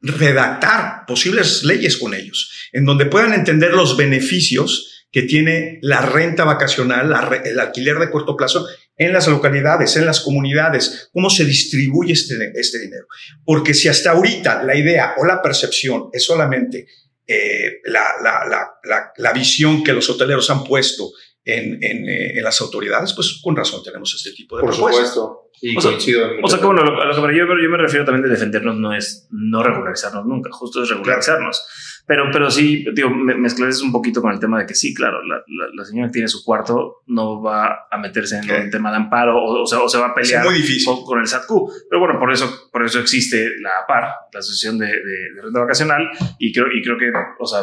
[0.00, 6.44] redactar posibles leyes con ellos, en donde puedan entender los beneficios que tiene la renta
[6.44, 7.12] vacacional,
[7.44, 12.34] el alquiler de corto plazo en las localidades, en las comunidades, cómo se distribuye este,
[12.54, 13.06] este dinero.
[13.44, 16.86] Porque si hasta ahorita la idea o la percepción es solamente
[17.26, 18.44] eh, la, la,
[18.84, 21.12] la, la, visión que los hoteleros han puesto
[21.44, 25.50] en, en, eh, en, las autoridades, pues con razón tenemos este tipo de Por supuesto.
[25.62, 28.04] Y o, sea, o sea, que bueno, lo, a lo que yo, yo, me refiero
[28.04, 31.58] también de defendernos no es no regularizarnos nunca, justo es regularizarnos.
[31.58, 32.00] Claro.
[32.06, 34.94] Pero, pero sí, digo, me, me, esclareces un poquito con el tema de que sí,
[34.94, 38.70] claro, la, la, la señora que tiene su cuarto no va a meterse en el
[38.70, 41.48] tema de amparo o, o, sea, o se va a pelear con, con, el SATQ.
[41.90, 45.60] Pero bueno, por eso, por eso existe la APAR, la Asociación de, de, de Renta
[45.60, 47.62] Vacacional, y creo, y creo que, o sea,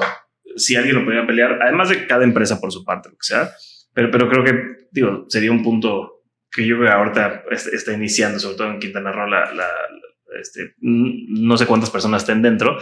[0.57, 3.49] si alguien lo podría pelear, además de cada empresa por su parte, lo que sea,
[3.93, 7.43] pero, pero creo que, digo, sería un punto que yo creo que ahorita
[7.73, 9.67] está iniciando, sobre todo en Quintana Roo, la, la,
[10.39, 12.77] este, no sé cuántas personas estén dentro,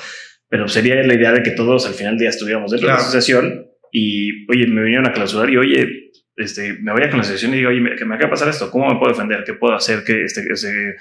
[0.48, 2.98] pero sería la idea de que todos al final del día estuviéramos dentro claro.
[2.98, 7.08] de la asociación y, oye, me vinieron a clausurar y, oye, este, me voy a
[7.08, 9.44] la asociación y digo, oye, que me acaba de pasar esto, ¿cómo me puedo defender?
[9.46, 10.04] ¿Qué puedo hacer?
[10.04, 10.96] que este, este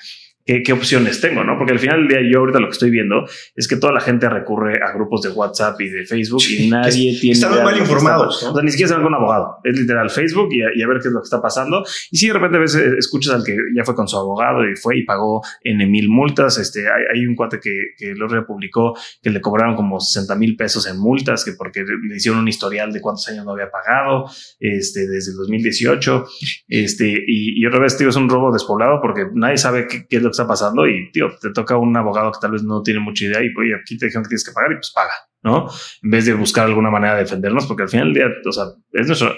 [0.44, 1.56] qué, qué, opciones tengo, ¿no?
[1.56, 4.00] Porque al final del día yo ahorita lo que estoy viendo es que toda la
[4.00, 7.32] gente recurre a grupos de WhatsApp y de Facebook y nadie es, tiene...
[7.32, 8.42] Están mal informados.
[8.42, 8.50] ¿no?
[8.50, 9.58] O sea, ni siquiera saben con un abogado.
[9.64, 11.84] Es literal Facebook y a, y a, ver qué es lo que está pasando.
[12.10, 14.98] Y si de repente ves, escuchas al que ya fue con su abogado y fue
[14.98, 18.94] y pagó N mil multas, este, hay, hay un cuate que, que el otro publicó
[19.22, 22.92] que le cobraron como 60 mil pesos en multas, que porque le hicieron un historial
[22.92, 24.26] de cuántos años no había pagado,
[24.60, 26.24] este, desde el 2018,
[26.68, 30.16] este, y, y otra vez, tío, es un robo despoblado porque nadie sabe qué, qué
[30.16, 32.82] es lo que está pasando y tío, te toca un abogado que tal vez no
[32.82, 35.12] tiene mucha idea y pues aquí te dijeron que tienes que pagar y pues paga,
[35.42, 35.68] ¿no?
[36.02, 38.64] En vez de buscar alguna manera de defendernos, porque al final del día, o sea,
[38.92, 39.34] es nuestro,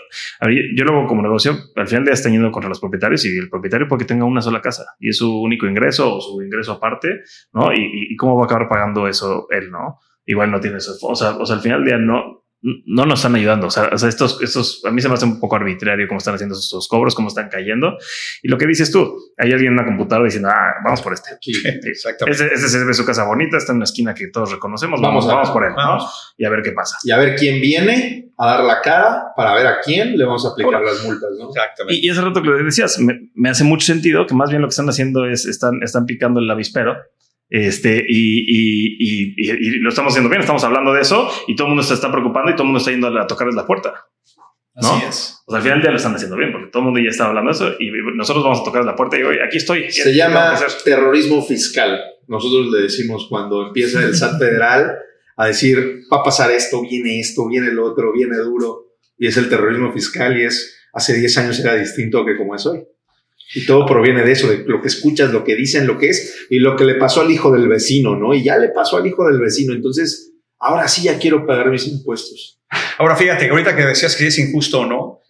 [0.74, 3.36] yo lo hago como negocio, al final del día está yendo contra los propietarios y
[3.36, 6.72] el propietario porque tenga una sola casa y es su único ingreso o su ingreso
[6.72, 7.20] aparte,
[7.52, 7.72] ¿no?
[7.72, 9.98] Y, y cómo va a acabar pagando eso él, ¿no?
[10.24, 13.20] Igual no tiene eso, o sea, o sea, al final del día no, no nos
[13.20, 13.68] están ayudando.
[13.68, 16.56] O sea, estos, estos, a mí se me hace un poco arbitrario cómo están haciendo
[16.56, 17.96] estos cobros, cómo están cayendo.
[18.42, 21.36] Y lo que dices tú, hay alguien en una computadora diciendo, ah, vamos por este.
[21.40, 21.52] Sí,
[21.84, 22.44] exactamente.
[22.44, 25.00] Ese, ese se ve su casa bonita, está en una esquina que todos reconocemos.
[25.00, 26.04] Vamos, vamos, vamos por él, vamos.
[26.04, 26.10] ¿no?
[26.38, 26.96] Y a ver qué pasa.
[27.04, 30.44] Y a ver quién viene a dar la cara para ver a quién le vamos
[30.44, 31.48] a aplicar bueno, las multas, ¿no?
[31.48, 31.94] Exactamente.
[31.94, 34.60] Y, y ese rato que lo decías, me, me, hace mucho sentido que más bien
[34.62, 36.96] lo que están haciendo es, están, están picando el avispero
[37.48, 41.68] este, y, y, y, y, lo estamos haciendo bien, estamos hablando de eso y todo
[41.68, 44.06] el mundo se está preocupando y todo el mundo está yendo a tocarles la puerta.
[44.74, 44.94] ¿no?
[44.94, 45.42] Así es.
[45.46, 47.26] O sea, al final ya lo están haciendo bien porque todo el mundo ya está
[47.26, 49.90] hablando de eso y nosotros vamos a tocar la puerta y hoy aquí estoy.
[49.90, 50.54] Se llama
[50.84, 52.00] terrorismo fiscal.
[52.26, 54.96] Nosotros le decimos cuando empieza el SAT federal
[55.36, 59.36] a decir va a pasar esto, viene esto, viene el otro, viene duro y es
[59.36, 62.84] el terrorismo fiscal y es hace 10 años era distinto que como es hoy.
[63.54, 66.46] Y todo proviene de eso, de lo que escuchas, lo que dicen, lo que es
[66.50, 68.34] y lo que le pasó al hijo del vecino, ¿no?
[68.34, 69.72] Y ya le pasó al hijo del vecino.
[69.72, 72.60] Entonces, ahora sí ya quiero pagar mis impuestos.
[72.98, 75.22] Ahora fíjate, ahorita que decías que es injusto o no,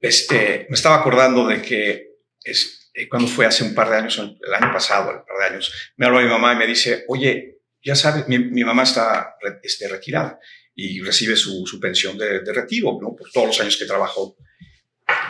[0.00, 4.18] este, me estaba acordando de que es, eh, cuando fue hace un par de años,
[4.18, 7.60] el año pasado, un par de años, me habla mi mamá y me dice, oye,
[7.84, 10.38] ya sabes, mi, mi mamá está este, retirada
[10.74, 13.14] y recibe su, su pensión de, de retiro, ¿no?
[13.14, 14.36] Por todos los años que trabajó.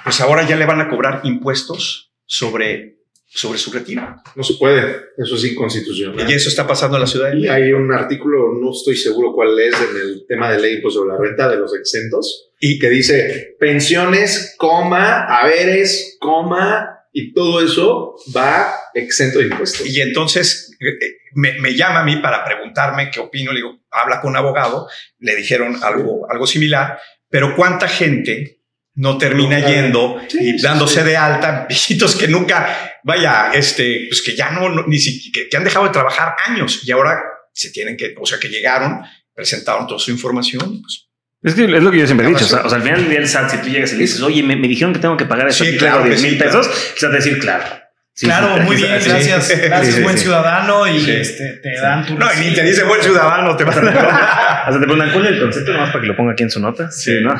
[0.05, 3.03] Pues ahora ya le van a cobrar impuestos sobre
[3.35, 4.15] sobre su retiro.
[4.37, 6.29] No se puede, eso es inconstitucional.
[6.29, 9.59] Y eso está pasando en la ciudad Y hay un artículo, no estoy seguro cuál
[9.59, 12.91] es, en el tema de ley pues, sobre la renta de los exentos, y que
[12.91, 19.87] dice pensiones, coma, haberes, coma, y todo eso va exento de impuestos.
[19.87, 23.53] Y entonces eh, me, me, llama a mí para preguntarme qué opino.
[23.53, 24.89] Le digo, habla con un abogado.
[25.19, 26.99] Le dijeron algo, algo similar.
[27.29, 28.62] Pero ¿cuánta gente
[28.94, 31.07] no termina yendo sí, y dándose sí.
[31.07, 35.48] de alta, viejitos que nunca, vaya, este, pues que ya no, no ni siquiera, que,
[35.48, 39.02] que, han dejado de trabajar años y ahora se tienen que, o sea, que llegaron,
[39.35, 41.09] presentaron toda su información, pues
[41.42, 42.44] es que es lo que yo siempre he dicho.
[42.44, 44.02] O sea, o sea, al final del día el SAT, si tú llegas y le
[44.02, 46.37] dices, oye, me, me dijeron que tengo que pagar eso sí, claro, 10 mil sí,
[46.37, 46.81] pesos, claro.
[46.92, 47.82] el SAT va a decir, claro.
[48.14, 50.25] Sí, claro, sí, muy bien, gracias, gracias, sí, buen sí.
[50.25, 52.18] ciudadano, y este, te dan tu.
[52.18, 55.40] No, y ni te dice buen ciudadano, te a Hasta te preguntan cuál es el
[55.40, 56.90] concepto, nomás para que lo ponga aquí en su nota.
[56.90, 57.35] Sí, ¿no?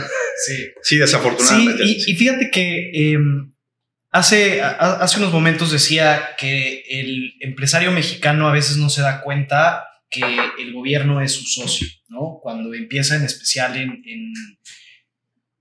[0.46, 1.85] Sí, sí desafortunadamente.
[1.85, 3.18] Sí, y, y fíjate que eh,
[4.12, 9.20] hace, a, hace unos momentos decía que el empresario mexicano a veces no se da
[9.20, 10.22] cuenta que
[10.58, 12.38] el gobierno es su socio, ¿no?
[12.42, 14.32] Cuando empieza en especial en, en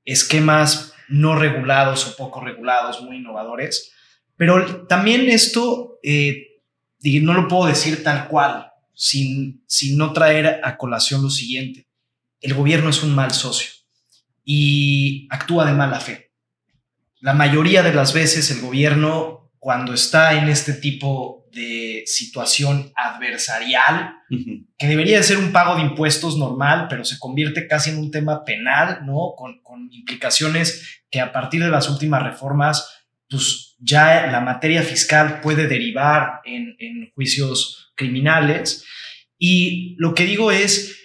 [0.06, 3.92] esquemas no regulados o poco regulados, muy innovadores.
[4.38, 6.60] Pero también esto, eh,
[7.04, 11.88] no lo puedo decir tal cual, sin, sin no traer a colación lo siguiente.
[12.40, 13.72] El gobierno es un mal socio
[14.44, 16.32] y actúa de mala fe.
[17.20, 24.16] La mayoría de las veces el gobierno, cuando está en este tipo de situación adversarial,
[24.30, 24.66] uh -huh.
[24.78, 28.10] que debería de ser un pago de impuestos normal, pero se convierte casi en un
[28.10, 29.34] tema penal, ¿no?
[29.38, 32.90] Con, con implicaciones que a partir de las últimas reformas,
[33.30, 38.86] pues ya la materia fiscal puede derivar en, en juicios criminales.
[39.38, 40.98] Y lo que digo es,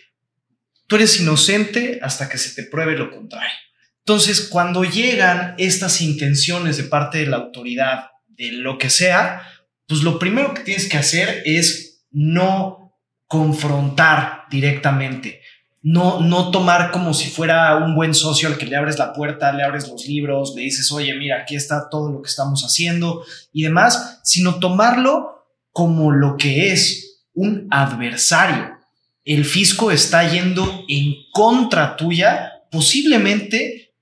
[0.86, 3.54] tú eres inocente hasta que se te pruebe lo contrario.
[4.00, 9.42] Entonces, cuando llegan estas intenciones de parte de la autoridad, de lo que sea,
[9.88, 12.94] pues lo primero que tienes que hacer es no
[13.26, 15.40] confrontar directamente,
[15.88, 19.52] no, no tomar como si fuera un buen socio al que le abres la puerta,
[19.52, 23.24] le abres los libros, le dices, oye, mira, aquí está todo lo que estamos haciendo
[23.52, 28.76] y demás, sino tomarlo como lo que es un adversario.
[29.24, 33.94] El fisco está yendo en contra tuya, posiblemente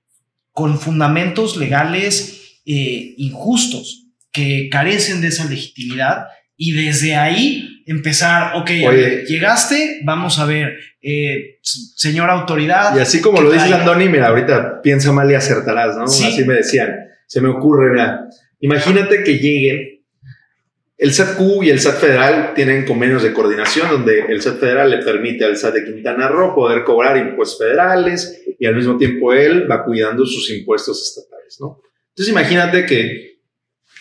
[0.53, 8.71] con fundamentos legales eh, injustos que carecen de esa legitimidad y desde ahí empezar, ok,
[8.87, 12.97] Oye, llegaste, vamos a ver, eh, señora autoridad.
[12.97, 16.07] Y así como lo dice Andoni, mira, ahorita piensa mal y acertarás, ¿no?
[16.07, 16.25] ¿Sí?
[16.25, 16.95] Así me decían,
[17.27, 18.27] se me ocurre, mira,
[18.59, 20.01] imagínate que lleguen,
[20.97, 24.97] el SATQ y el SAT federal tienen convenios de coordinación donde el SAT federal le
[24.99, 29.69] permite al SAT de Quintana Roo poder cobrar impuestos federales y al mismo tiempo él
[29.69, 31.81] va cuidando sus impuestos estatales, ¿no?
[32.09, 33.41] Entonces imagínate que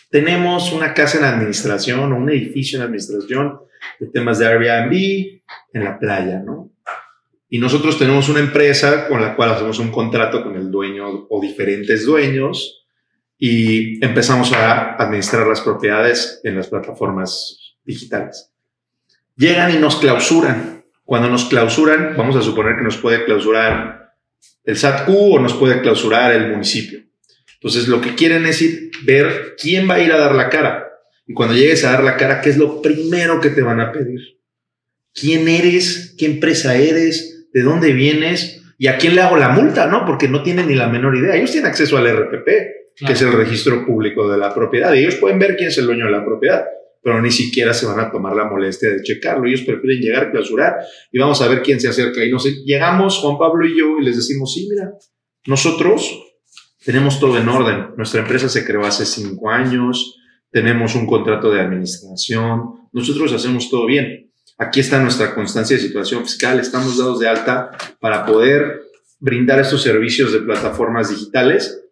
[0.08, 3.58] tenemos una casa en administración o un edificio en administración
[3.98, 6.73] de temas de Airbnb en la playa, ¿no?
[7.48, 11.40] Y nosotros tenemos una empresa con la cual hacemos un contrato con el dueño o
[11.40, 12.85] diferentes dueños
[13.38, 18.50] y empezamos a administrar las propiedades en las plataformas digitales.
[19.37, 20.85] Llegan y nos clausuran.
[21.04, 24.14] Cuando nos clausuran, vamos a suponer que nos puede clausurar
[24.64, 27.00] el SATQ o nos puede clausurar el municipio.
[27.54, 30.87] Entonces, lo que quieren es ir, ver quién va a ir a dar la cara.
[31.26, 33.92] Y cuando llegues a dar la cara, ¿qué es lo primero que te van a
[33.92, 34.38] pedir?
[35.14, 36.14] ¿Quién eres?
[36.18, 37.33] ¿Qué empresa eres?
[37.54, 38.62] ¿De dónde vienes?
[38.78, 39.86] ¿Y a quién le hago la multa?
[39.86, 40.04] ¿No?
[40.04, 41.36] Porque no tienen ni la menor idea.
[41.36, 43.06] Ellos tienen acceso al RPP, claro.
[43.06, 44.92] que es el registro público de la propiedad.
[44.92, 46.64] Y ellos pueden ver quién es el dueño de la propiedad,
[47.00, 49.46] pero ni siquiera se van a tomar la molestia de checarlo.
[49.46, 50.74] Ellos prefieren llegar, clausurar
[51.12, 52.24] y vamos a ver quién se acerca.
[52.24, 54.90] Y nos llegamos, Juan Pablo y yo, y les decimos, sí, mira,
[55.46, 56.24] nosotros
[56.84, 57.94] tenemos todo en orden.
[57.96, 60.18] Nuestra empresa se creó hace cinco años,
[60.50, 64.32] tenemos un contrato de administración, nosotros hacemos todo bien.
[64.56, 68.82] Aquí está nuestra constancia de situación fiscal, estamos dados de alta para poder
[69.18, 71.82] brindar estos servicios de plataformas digitales.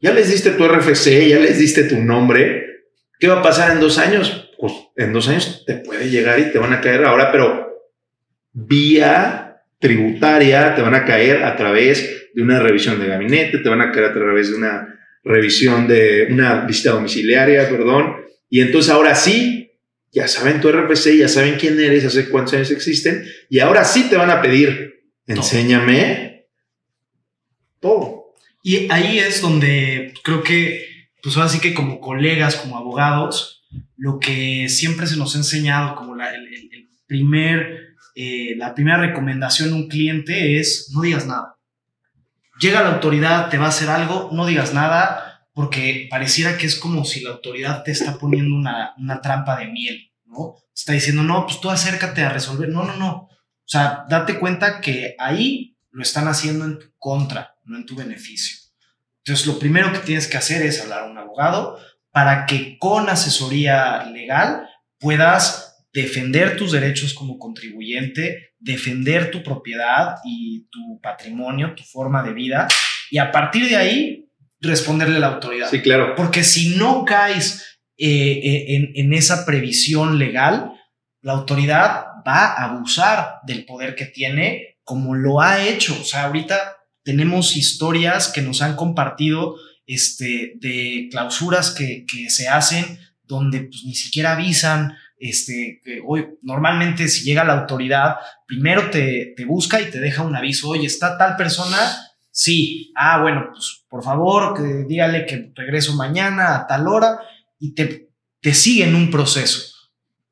[0.00, 2.84] Ya les diste tu RFC, ya les diste tu nombre.
[3.18, 4.50] ¿Qué va a pasar en dos años?
[4.58, 7.70] Pues en dos años te puede llegar y te van a caer ahora, pero
[8.52, 13.80] vía tributaria te van a caer a través de una revisión de gabinete, te van
[13.80, 18.16] a caer a través de una revisión de una visita domiciliaria, perdón,
[18.48, 19.69] y entonces ahora sí,
[20.12, 24.08] ya saben tu RPC, ya saben quién eres, hace cuántos años existen, y ahora sí
[24.08, 26.46] te van a pedir, enséñame
[27.80, 28.34] todo.
[28.62, 30.86] Y ahí es donde creo que,
[31.22, 33.64] pues ahora sí que como colegas, como abogados,
[33.96, 38.98] lo que siempre se nos ha enseñado como la, el, el primer, eh, la primera
[38.98, 41.56] recomendación a un cliente es no digas nada
[42.60, 46.76] llega la autoridad, te va a hacer algo, no digas nada, porque pareciera que es
[46.76, 50.56] como si la autoridad te está poniendo una, una trampa de miel, ¿no?
[50.74, 52.68] Está diciendo, no, pues tú acércate a resolver.
[52.68, 53.12] No, no, no.
[53.12, 57.94] O sea, date cuenta que ahí lo están haciendo en tu contra, no en tu
[57.96, 58.56] beneficio.
[59.18, 61.78] Entonces, lo primero que tienes que hacer es hablar a un abogado
[62.10, 64.66] para que con asesoría legal
[64.98, 72.32] puedas defender tus derechos como contribuyente, defender tu propiedad y tu patrimonio, tu forma de
[72.32, 72.68] vida,
[73.10, 74.29] y a partir de ahí
[74.60, 75.70] responderle a la autoridad.
[75.70, 76.14] Sí, claro.
[76.16, 80.72] Porque si no caes eh, eh, en, en esa previsión legal,
[81.22, 85.96] la autoridad va a abusar del poder que tiene como lo ha hecho.
[86.00, 89.56] O sea, ahorita tenemos historias que nos han compartido
[89.86, 96.26] este, de clausuras que, que se hacen donde pues, ni siquiera avisan, este, que hoy
[96.42, 100.86] normalmente si llega la autoridad, primero te, te, busca y te deja un aviso, oye,
[100.86, 101.78] ¿está tal persona?
[102.30, 107.20] Sí, ah, bueno, pues por favor, que dígale que regreso mañana a tal hora
[107.58, 108.10] y te,
[108.40, 109.74] te sigue en un proceso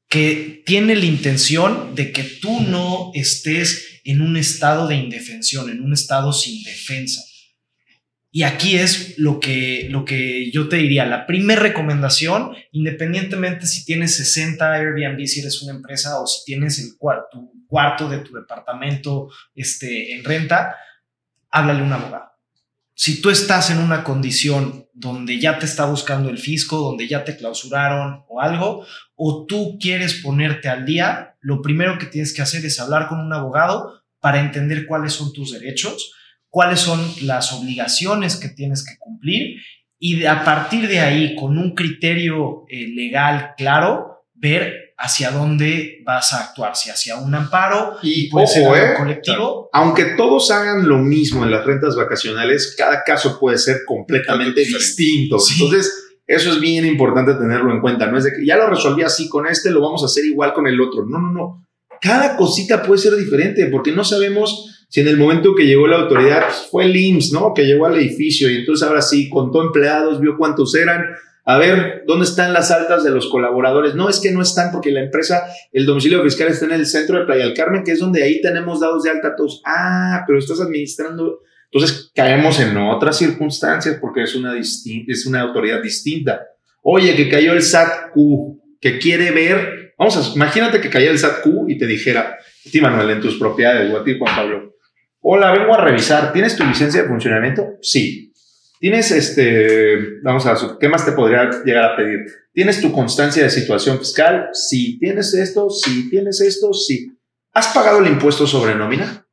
[0.08, 5.82] que tiene la intención de que tú no estés en un estado de indefensión, en
[5.82, 7.22] un estado sin defensa.
[8.30, 13.84] Y aquí es lo que, lo que yo te diría, la primera recomendación, independientemente si
[13.84, 18.34] tienes 60 Airbnb, si eres una empresa o si tienes el cuarto, cuarto de tu
[18.34, 20.76] departamento este, en renta,
[21.50, 22.28] háblale a un abogado.
[22.94, 27.24] Si tú estás en una condición donde ya te está buscando el fisco, donde ya
[27.24, 28.84] te clausuraron o algo,
[29.14, 33.20] o tú quieres ponerte al día, lo primero que tienes que hacer es hablar con
[33.20, 36.12] un abogado para entender cuáles son tus derechos,
[36.48, 39.60] cuáles son las obligaciones que tienes que cumplir
[39.98, 46.32] y a partir de ahí, con un criterio eh, legal claro, ver hacia dónde vas
[46.32, 49.70] a actuar, si hacia un amparo y puede ojo, ser eh, colectivo.
[49.72, 55.38] Aunque todos hagan lo mismo en las rentas vacacionales, cada caso puede ser completamente distinto.
[55.38, 55.54] Sí.
[55.54, 58.10] Entonces, eso es bien importante tenerlo en cuenta.
[58.10, 60.52] No es de que ya lo resolví así con este, lo vamos a hacer igual
[60.52, 61.06] con el otro.
[61.06, 61.64] No, no, no.
[62.00, 66.00] Cada cosita puede ser diferente porque no sabemos si en el momento que llegó la
[66.00, 67.52] autoridad pues, fue el IMSS, ¿no?
[67.54, 71.04] Que llegó al edificio y entonces ahora sí contó empleados, vio cuántos eran.
[71.48, 73.94] A ver, ¿dónde están las altas de los colaboradores?
[73.94, 77.18] No, es que no están porque la empresa, el domicilio fiscal está en el centro
[77.18, 79.62] de Playa del Carmen, que es donde ahí tenemos dados de alta todos.
[79.64, 81.40] Ah, pero estás administrando.
[81.72, 86.42] Entonces caemos en otras circunstancias porque es una, es una autoridad distinta.
[86.82, 89.94] Oye, que cayó el SAT-Q, que quiere ver.
[89.96, 92.36] Vamos a, imagínate que cayó el SAT-Q y te dijera,
[92.70, 94.74] ti Manuel, en tus propiedades, o a ti Juan Pablo.
[95.20, 96.30] Hola, vengo a revisar.
[96.30, 97.78] ¿Tienes tu licencia de funcionamiento?
[97.80, 98.27] Sí.
[98.80, 102.20] ¿Tienes este, vamos a, su- ¿qué más te podría llegar a pedir?
[102.52, 104.48] ¿Tienes tu constancia de situación fiscal?
[104.52, 104.98] Sí.
[104.98, 105.68] ¿Tienes esto?
[105.70, 106.08] Sí.
[106.10, 106.72] ¿Tienes esto?
[106.72, 107.12] Sí.
[107.52, 109.26] ¿Has pagado el impuesto sobre nómina?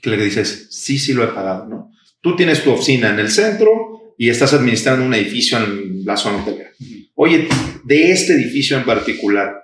[0.00, 1.90] Que le dices, sí, sí lo he pagado, ¿no?
[2.20, 6.42] Tú tienes tu oficina en el centro y estás administrando un edificio en la zona
[6.42, 6.70] hotelera.
[7.14, 7.48] Oye,
[7.84, 9.54] de este edificio en particular,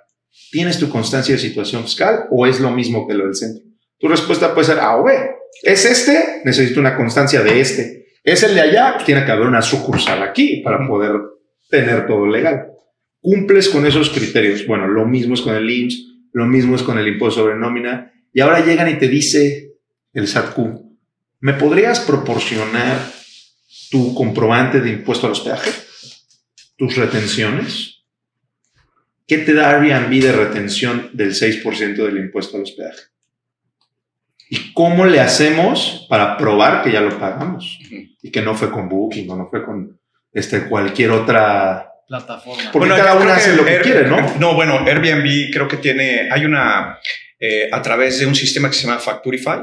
[0.51, 3.63] ¿tienes tu constancia de situación fiscal o es lo mismo que lo del centro?
[3.99, 5.13] Tu respuesta puede ser A o B.
[5.61, 6.41] ¿Es este?
[6.43, 8.02] Necesito una constancia de este.
[8.23, 8.93] ¿Es el de allá?
[8.93, 11.11] Pues tiene que haber una sucursal aquí para poder
[11.69, 12.67] tener todo legal.
[13.19, 14.65] Cumples con esos criterios.
[14.65, 18.13] Bueno, lo mismo es con el IMSS, lo mismo es con el impuesto sobre nómina.
[18.33, 19.73] Y ahora llegan y te dice
[20.13, 20.57] el SATQ,
[21.41, 22.97] ¿me podrías proporcionar
[23.91, 25.71] tu comprobante de impuesto al hospedaje?
[26.77, 28.05] ¿Tus retenciones?
[29.27, 33.12] ¿Qué te da Airbnb de retención del 6% del impuesto al hospedaje?
[34.55, 37.79] ¿Y cómo le hacemos para probar que ya lo pagamos?
[38.21, 39.99] Y que no fue con Booking o no fue con
[40.31, 41.89] este, cualquier otra...
[42.07, 42.63] Plataforma.
[42.71, 44.35] Porque Bueno, cada una hace lo que Air- quiere, ¿no?
[44.39, 46.99] No, bueno, Airbnb creo que tiene, hay una,
[47.39, 49.61] eh, a través de un sistema que se llama Facturify,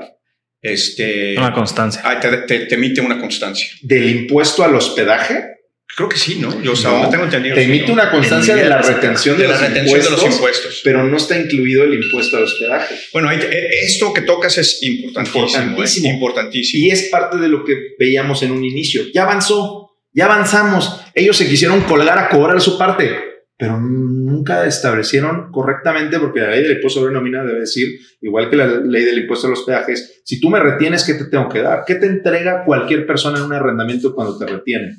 [0.61, 2.03] este, Una constancia.
[2.05, 3.69] ah, te, te- te emite una constancia.
[3.83, 5.60] Del impuesto al hospedaje,
[5.97, 6.63] Creo que sí, ¿no?
[6.63, 7.55] Yo o sea, No, no tengo entendido.
[7.55, 7.93] te sí, emite ¿no?
[7.95, 10.81] una constancia de la retención de, de la los, retención de los impuestos.
[10.85, 12.95] pero no está incluido el impuesto al hospedaje.
[13.13, 15.45] Bueno, eh, esto que tocas es importantísimo.
[15.45, 16.09] Importantísimo.
[16.09, 16.13] ¿eh?
[16.15, 16.87] Importantísimo.
[16.87, 19.03] Y es parte de lo que veíamos en un inicio.
[19.13, 21.01] Ya avanzó, ya avanzamos.
[21.15, 23.11] Ellos se quisieron colgar a cobrar su parte,
[23.59, 27.89] pero nunca establecieron correctamente, porque la ley del impuesto sobre nómina debe decir,
[28.23, 31.25] igual que la ley del impuesto a los peajes, si tú me retienes, ¿qué te
[31.27, 31.83] tengo que dar?
[31.87, 34.97] ¿Qué te entrega cualquier persona en un arrendamiento cuando te retiene?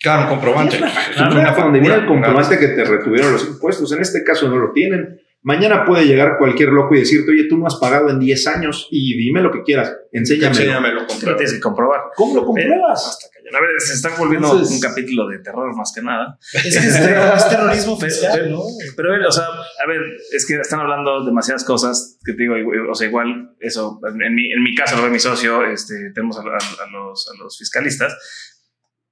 [0.00, 0.78] Claro, un comprobante.
[0.78, 3.90] Factura una donde viene el comprobante que te retuvieron los impuestos.
[3.92, 5.20] En este caso no lo tienen.
[5.42, 8.88] Mañana puede llegar cualquier loco y decirte, oye, tú no has pagado en 10 años
[8.90, 9.96] y dime lo que quieras.
[10.12, 10.48] Enséñame.
[10.48, 11.36] Enséñamelo, Lo comprueba.
[11.36, 12.00] tienes que comprobar.
[12.16, 13.06] ¿Cómo lo compruebas?
[13.06, 13.54] Hasta cañón.
[13.56, 16.38] A ver, se está volviendo Entonces- un capítulo de terror más que nada.
[16.52, 18.62] Es que es, ter- es terrorismo pero- ¿no?
[18.96, 20.00] Pero, o sea, a ver,
[20.32, 22.54] es que están hablando demasiadas cosas que te digo,
[22.90, 26.36] o sea, igual eso, en mi, en mi caso, lo ve mi socio, este, tenemos
[26.38, 26.44] a, a-
[26.84, 28.14] a los, a los fiscalistas,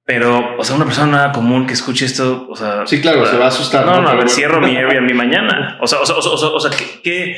[0.07, 2.87] Pero, o sea, una persona común que escuche esto, o sea.
[2.87, 3.85] Sí, claro, se va a asustar.
[3.85, 4.29] No, no, a Pero ver, bueno.
[4.29, 5.77] cierro mi Airbnb mañana.
[5.81, 7.35] O sea, o sea, o sea, o sea, o sea, ¿qué, qué-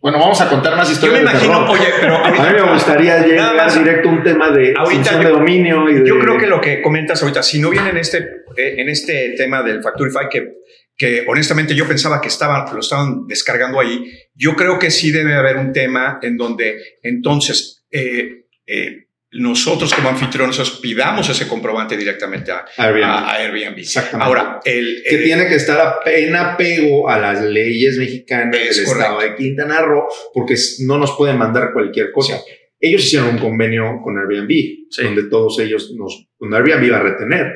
[0.00, 2.72] Bueno, vamos a contar más Yo historias me de imagino, oye, pero A mí me
[2.72, 3.78] gustaría llegar más.
[3.78, 6.08] directo a un tema de Ahorita yo- de dominio y de...
[6.08, 8.18] Yo creo que lo que comentas ahorita, si no viene en este,
[8.56, 10.54] eh, en este tema del Factorify, que,
[10.98, 15.34] que honestamente yo pensaba que estaban, lo estaban descargando ahí, yo creo que sí debe
[15.36, 21.96] haber un tema en donde entonces eh, eh, nosotros como anfitriones os pidamos ese comprobante
[21.96, 23.04] directamente a, Airbnb.
[23.04, 23.78] a- a Airbnb.
[23.78, 24.24] Exactamente.
[24.26, 28.84] Ahora, el, que eh, tiene que estar en apego a las leyes mexicanas Es del
[28.86, 29.12] correcto.
[29.12, 30.04] estado de Quintana Roo,
[30.34, 32.38] porque no nos pueden mandar cualquier cosa.
[32.78, 34.50] Ellos hicieron un convenio con Airbnb,
[34.90, 35.02] Sí.
[35.04, 37.52] donde todos ellos nos, donde Airbnb va a retener,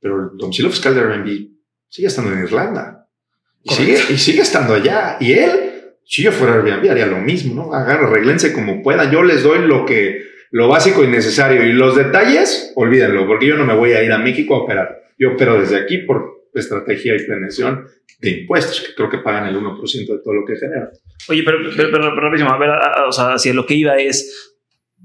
[0.00, 1.48] pero el domicilio fiscal de Airbnb
[1.88, 3.06] sigue estando en Irlanda.
[3.64, 5.16] Y sigue, y sigue estando allá.
[5.20, 5.50] Y él,
[6.06, 7.74] si yo fuera Airbnb, haría lo mismo, ¿no?
[7.74, 9.10] Hagan, arreglense como puedan.
[9.10, 11.64] Yo les doy lo que, lo básico y necesario.
[11.66, 15.02] Y los detalles, olvídenlo, porque yo no me voy a ir a México a operar.
[15.18, 17.86] Yo opero desde aquí por estrategia y planeación
[18.20, 20.88] de impuestos, que creo que pagan el 1% de todo lo que generan.
[21.28, 23.74] Oye, pero, pero, pero, pero rapidísimo, a ver, a- a- o sea, hacia lo que
[23.74, 24.56] iba es,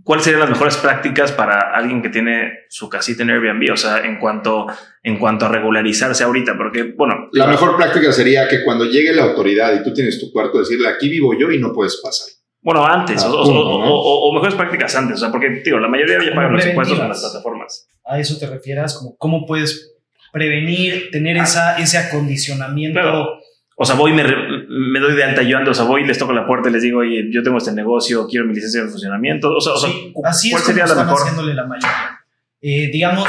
[0.04, 3.72] ¿cuáles serían las mejores prácticas para alguien que tiene su casita en Airbnb?
[3.72, 4.66] O sea, en cuanto,
[5.04, 9.24] en cuanto a regularizarse ahorita, porque, bueno, La mejor práctica sería que cuando llegue la
[9.24, 12.30] autoridad y tú tienes tu cuarto, decirle, aquí vivo yo y no puedes pasar.
[12.64, 13.94] Bueno, antes, Ah, o, o- punto, o- ¿no?
[13.94, 17.00] o- o mejores prácticas antes, o sea, porque, tío, la mayoría ya pagan los impuestos
[17.00, 17.88] en las plataformas.
[18.06, 18.98] ¿A eso te refieras?
[18.98, 19.94] Como cómo puedes
[20.32, 23.00] prevenir, tener esa, ese acondicionamiento?
[23.00, 23.28] Claro.
[23.76, 26.32] O sea, voy, me, me doy de alta yo ando, o sea, voy, les toco
[26.32, 29.52] la puerta y les digo, oye, yo tengo este negocio, quiero mi licencia de funcionamiento.
[29.52, 31.22] O sea, o sea, Sí, así ¿cuál es como sería la están mejor?
[31.22, 32.20] haciéndole la mayoría.
[32.62, 33.28] Eh, digamos,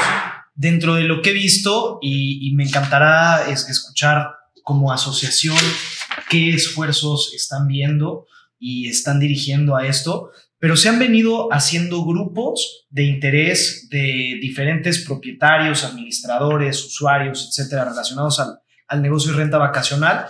[0.53, 4.29] dentro de lo que he visto, y, y me encantará es- escuchar
[4.63, 5.57] como asociación
[6.29, 8.25] qué esfuerzos están viendo
[8.59, 15.03] y están dirigiendo a esto, pero se han venido haciendo grupos de interés de diferentes
[15.05, 20.25] propietarios, administradores, usuarios, etcétera, relacionados al, al negocio de renta vacacional,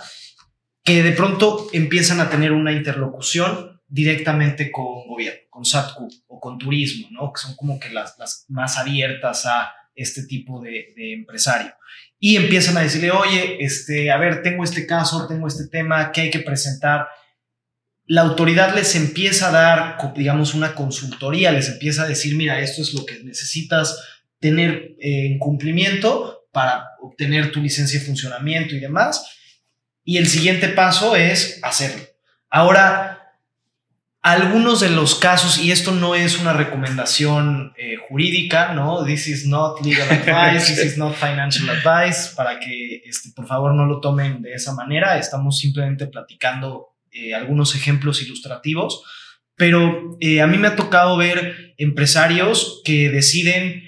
[0.82, 6.58] que de pronto empiezan a tener una interlocución directamente con gobierno, con SATCU o con
[6.58, 7.32] turismo, ¿no?
[7.32, 11.72] Que son como que las, las más abiertas a este tipo de, de empresario.
[12.18, 16.22] Y empiezan a decirle, oye, este, a ver, tengo este caso, tengo este tema, ¿qué
[16.22, 17.06] hay que presentar?
[18.06, 22.82] La autoridad les empieza a dar, digamos, una consultoría, les empieza a decir, mira, esto
[22.82, 23.98] es lo que necesitas
[24.38, 29.36] tener eh, en cumplimiento para obtener tu licencia de funcionamiento y demás.
[30.04, 32.04] Y el siguiente paso es hacerlo.
[32.48, 33.16] Ahora,
[34.22, 39.04] algunos de los casos, y esto no es una recomendación eh, jurídica, ¿no?
[39.04, 43.74] This is not legal advice, this is not financial advice, para que este, por favor
[43.74, 45.16] no lo tomen de esa manera.
[45.18, 49.02] Estamos simplemente platicando eh, algunos ejemplos ilustrativos,
[49.56, 53.82] pero eh, a mí me ha tocado ver empresarios que deciden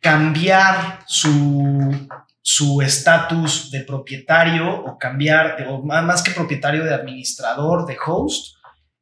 [0.00, 2.08] cambiar su
[2.48, 8.54] su estatus de propietario o cambiar, o má- más que propietario de administrador, de host,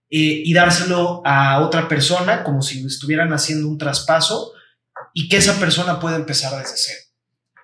[0.08, 4.52] eh, y dárselo a otra persona como si estuvieran haciendo un traspaso
[5.12, 7.00] y que esa persona pueda empezar desde cero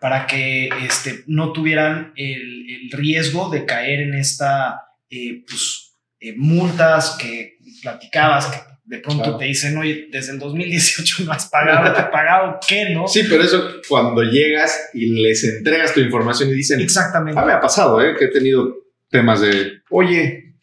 [0.02, 6.34] para que este, no tuvieran el, el riesgo de caer en esta eh, pues, eh,
[6.36, 9.38] multas que platicabas, que de pronto Claro.
[9.38, 13.06] te dicen, oye, desde el 2018 no has pagado, ¿te pagado qué, no?
[13.06, 17.38] Sí, pero eso cuando llegas y les entregas tu información y dicen, Exactamente.
[17.40, 18.14] Ah, me ha pasado, ¿eh?
[18.18, 18.74] Que he tenido
[19.08, 20.54] temas de, oye,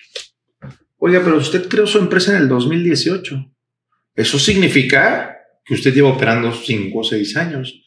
[0.97, 3.53] oiga, pero usted creó su empresa en el 2018.
[4.15, 7.81] Eso significa que usted lleva operando 5 o 6 años.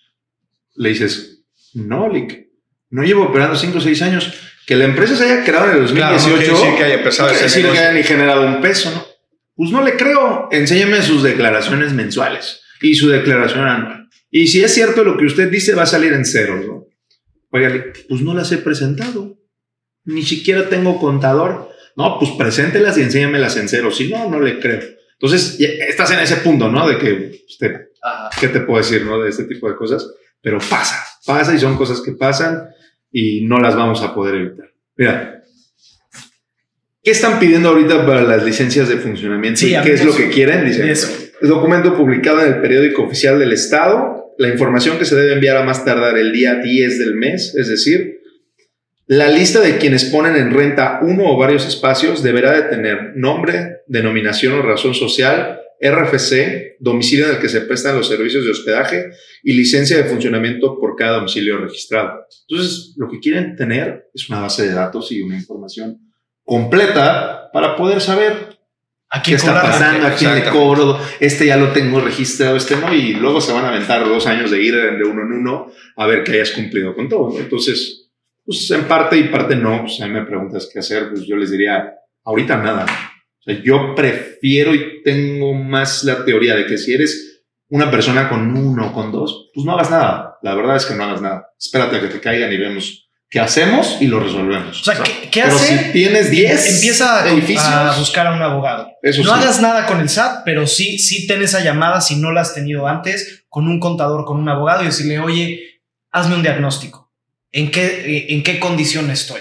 [0.76, 1.44] Le dices,
[1.74, 2.46] no, Lick,
[2.90, 4.32] no llevo operando 5 o 6 años.
[4.70, 6.30] Que la empresa se haya creado en el Claro, 2018.
[6.30, 9.04] no quiere decir que haya empezado no decir que haya ni generado un peso, ¿no?
[9.56, 10.48] Pues no le creo.
[10.52, 14.08] Enséñame sus declaraciones mensuales y su declaración anual.
[14.30, 16.86] Y si es cierto lo que usted dice, va a salir en ceros, ¿no?
[17.50, 19.40] Oiga, pues no las he presentado.
[20.04, 21.70] Ni siquiera tengo contador.
[21.96, 23.96] No, pues preséntelas y enséñamelas en ceros.
[23.96, 24.78] Si no, no le creo.
[25.14, 26.88] Entonces, estás en ese punto, ¿no?
[26.88, 28.30] De que, usted, Ajá.
[28.38, 29.20] ¿qué te puedo decir, no?
[29.20, 30.06] De este tipo de cosas.
[30.40, 32.68] Pero pasa, pasa y son cosas que pasan
[33.12, 34.70] y no las vamos a poder evitar.
[34.96, 35.42] Mira,
[37.02, 39.60] ¿qué están pidiendo ahorita para las licencias de funcionamiento?
[39.60, 40.64] Sí, ¿Y ¿Qué es lo que quieren?
[40.64, 41.08] Dicen, eso.
[41.40, 45.56] el documento publicado en el periódico oficial del Estado, la información que se debe enviar
[45.56, 48.20] a más tardar el día 10 del mes, es decir,
[49.06, 53.78] la lista de quienes ponen en renta uno o varios espacios deberá de tener nombre,
[53.88, 59.10] denominación o razón social, RFC, domicilio en el que se prestan los servicios de hospedaje
[59.42, 62.26] y licencia de funcionamiento por cada domicilio registrado.
[62.48, 65.98] Entonces, lo que quieren tener es una base de datos y una información
[66.44, 68.60] completa para poder saber
[69.12, 69.70] ¿A ¿Qué quién está cobrarle?
[69.70, 70.06] pasando?
[70.06, 71.00] ¿A quién le cobro?
[71.18, 72.94] Este ya lo tengo registrado, este no.
[72.94, 76.06] Y luego se van a aventar dos años de ir de uno en uno a
[76.06, 77.36] ver que hayas cumplido con todo.
[77.40, 78.08] Entonces,
[78.44, 79.80] pues en parte y parte no.
[79.80, 81.92] Pues a mí me preguntas qué hacer, pues yo les diría,
[82.24, 82.86] ahorita nada.
[83.40, 88.28] O sea, yo prefiero y tengo más la teoría de que si eres una persona
[88.28, 90.38] con uno o con dos, pues no hagas nada.
[90.42, 91.48] La verdad es que no hagas nada.
[91.58, 94.80] Espérate a que te caigan y vemos qué hacemos y lo resolvemos.
[94.80, 95.78] O sea, ¿qué, qué Pero hace?
[95.86, 98.88] si tienes 10 Empieza a, a buscar a un abogado.
[99.02, 99.40] eso no sí.
[99.42, 102.54] hagas nada con el SAT, pero sí, sí ten esa llamada si no la has
[102.54, 105.80] tenido antes con un contador, con un abogado y decirle, oye,
[106.10, 107.12] hazme un diagnóstico.
[107.52, 109.40] ¿En qué, en qué condición estoy?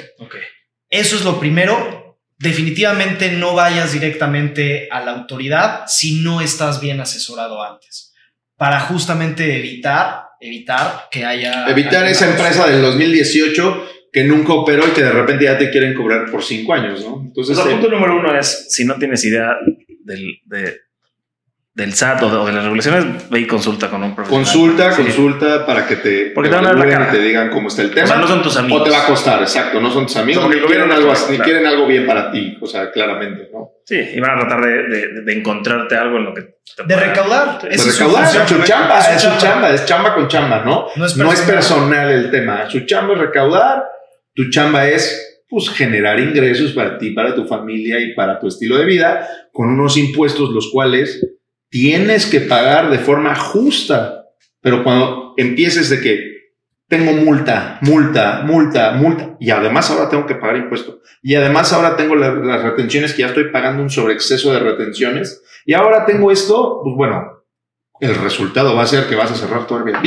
[0.89, 1.99] Eso es lo primero.
[2.40, 8.14] Definitivamente no vayas directamente a la autoridad si no estás bien asesorado antes.
[8.58, 11.70] Para justamente evitar, evitar que haya...
[11.70, 15.94] Evitar esa empresa del 2018 que nunca operó y que de repente ya te quieren
[15.94, 17.22] cobrar por cinco años, ¿no?
[17.26, 19.56] Entonces, Pues el eh, punto número uno es, si no tienes idea
[20.04, 20.78] del, de-
[21.80, 24.43] del SAT o de, o de las regulaciones, ve y consulta con un profesional.
[24.45, 25.01] consulta, Sí.
[25.03, 27.07] consulta para que te, Porque te van a dar la cara.
[27.09, 28.05] y te digan cómo está el O tema.
[28.07, 28.82] sea, no son tus amigos.
[28.82, 31.65] o te va a costar, exacto, no son tus amigos, ni quieren, algo, ni quieren
[31.65, 33.71] algo bien para ti, o sea, claramente, ¿no?
[33.86, 36.95] Sí, y van a tratar de, de- de encontrarte algo en lo que te De
[36.95, 37.59] recaudar.
[37.61, 38.43] De es su recaudar, función.
[38.43, 39.39] es su chamba, Es su su chamba.
[39.39, 40.88] chamba, es chamba con chamba, ¿no?
[40.95, 41.89] No es No es personal.
[41.89, 42.69] personal el tema.
[42.69, 43.84] Su chamba es recaudar,
[44.36, 48.77] tu chamba es pues, generar ingresos para ti, para tu familia y para tu estilo
[48.77, 51.25] de vida, con unos impuestos los cuales
[51.70, 54.26] tienes que pagar de forma justa.
[54.61, 56.30] Pero cuando empieces de que
[56.89, 61.95] tengo multa, multa, multa, multa, y además ahora tengo que pagar impuestos, y además ahora
[61.95, 66.32] tengo la- las retenciones que ya estoy pagando un sobreexceso de retenciones, y ahora tengo
[66.32, 67.43] esto, pues bueno,
[68.01, 70.01] el resultado va a ser que vas a cerrar tu Airbnb,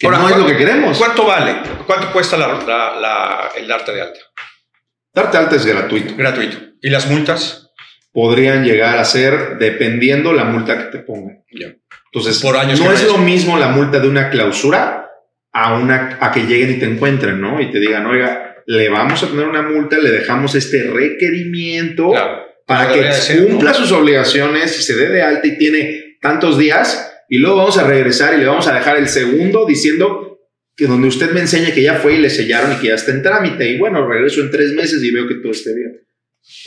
[0.00, 0.98] que Ahora, no es ¿cuál- lo que queremos.
[0.98, 1.54] ¿Cuánto vale?
[1.86, 4.20] ¿Cuánto cuesta la- la- la- el darte de alta?
[5.14, 6.14] Darte alta es gratuito.
[6.16, 6.56] Gratuito.
[6.82, 7.65] ¿Y las multas?
[8.16, 11.44] Podrían llegar a ser dependiendo la multa que te pongan.
[12.12, 15.10] Entonces, Por años no es lo mismo la multa de una clausura
[15.52, 17.60] a, una, a que lleguen y te encuentren, ¿no?
[17.60, 22.42] Y te digan, oiga, le vamos a poner una multa, le dejamos este requerimiento Claro.
[22.66, 23.04] para que
[23.46, 27.76] cumpla sus obligaciones y se dé de alta y tiene tantos días y luego vamos
[27.76, 30.40] a regresar y le vamos a dejar el segundo diciendo
[30.74, 33.10] que donde usted me enseñe que ya fue y le sellaron y que ya está
[33.12, 36.00] en trámite y bueno, regreso en tres meses y veo que todo esté bien.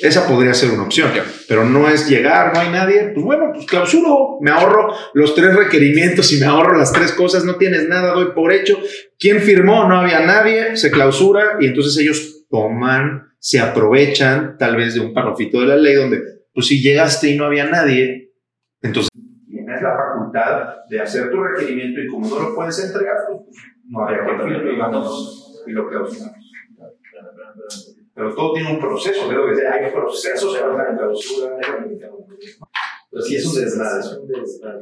[0.01, 1.11] Esa podría ser una opción,
[1.47, 5.55] pero no es llegar, no hay nadie, pues bueno, pues clausuro, me ahorro los tres
[5.55, 8.77] requerimientos y me ahorro las tres cosas, no tienes nada, doy por hecho.
[9.17, 9.87] ¿Quién firmó?
[9.87, 15.13] No había nadie, se clausura y entonces ellos toman, se aprovechan tal vez de un
[15.13, 16.21] parrafito de la ley donde,
[16.53, 18.33] pues si llegaste y no había nadie,
[18.81, 19.09] entonces
[19.49, 23.41] tienes la facultad de hacer tu requerimiento y como no lo puedes entregar, pues
[23.87, 26.49] no había que y lo clausuramos.
[28.19, 31.55] Pero todo tiene un proceso, creo que hay procesos para la clausura.
[33.09, 34.81] Pues sí, es un desmadre, es un desmadre.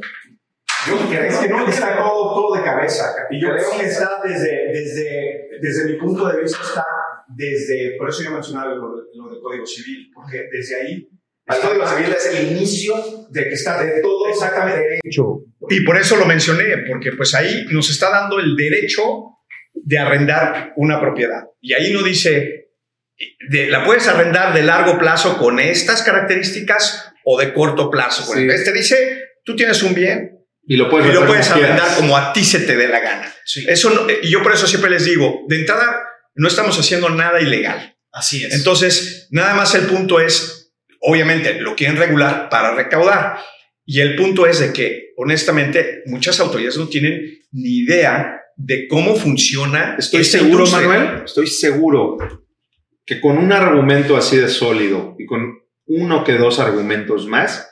[0.88, 3.14] Yo Es que no está todo, todo de cabeza.
[3.30, 6.84] Y yo creo que está desde, desde, desde mi punto de vista, está
[7.28, 11.08] desde, por eso yo mencionaba lo, lo del Código Civil, porque desde ahí...
[11.46, 12.96] El Código Civil es el inicio
[13.30, 15.44] de que está de todo exactamente hecho.
[15.70, 19.04] Y por eso lo mencioné, porque pues ahí nos está dando el derecho
[19.76, 21.44] de arrendar una propiedad.
[21.62, 22.67] Y ahí no dice,
[23.50, 28.24] de- la puedes arrendar de largo plazo con estas características o de corto plazo.
[28.34, 28.48] Sí.
[28.50, 31.80] Este dice, tú tienes un bien y lo puedes, y lo puedes como quieras.
[31.82, 33.34] arrendar como a ti se te dé la gana.
[33.46, 36.04] Sí, Eso no- y yo por eso siempre les digo, de entrada,
[36.36, 37.96] no estamos haciendo nada ilegal.
[38.14, 38.54] así es.
[38.54, 43.38] Entonces, nada más el punto es, obviamente, lo quieren regular para recaudar.
[43.86, 49.16] Y el punto es de que, honestamente, muchas autoridades no tienen ni idea de cómo
[49.16, 49.96] funciona.
[50.00, 50.88] Estoy seguro, industria.
[50.88, 52.18] Manuel, estoy seguro
[53.08, 57.72] que con un argumento así de sólido y con uno que dos argumentos más,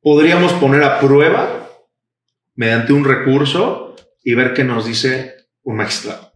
[0.00, 1.70] podríamos poner a prueba
[2.54, 6.32] mediante un recurso y ver qué nos dice un magistrado.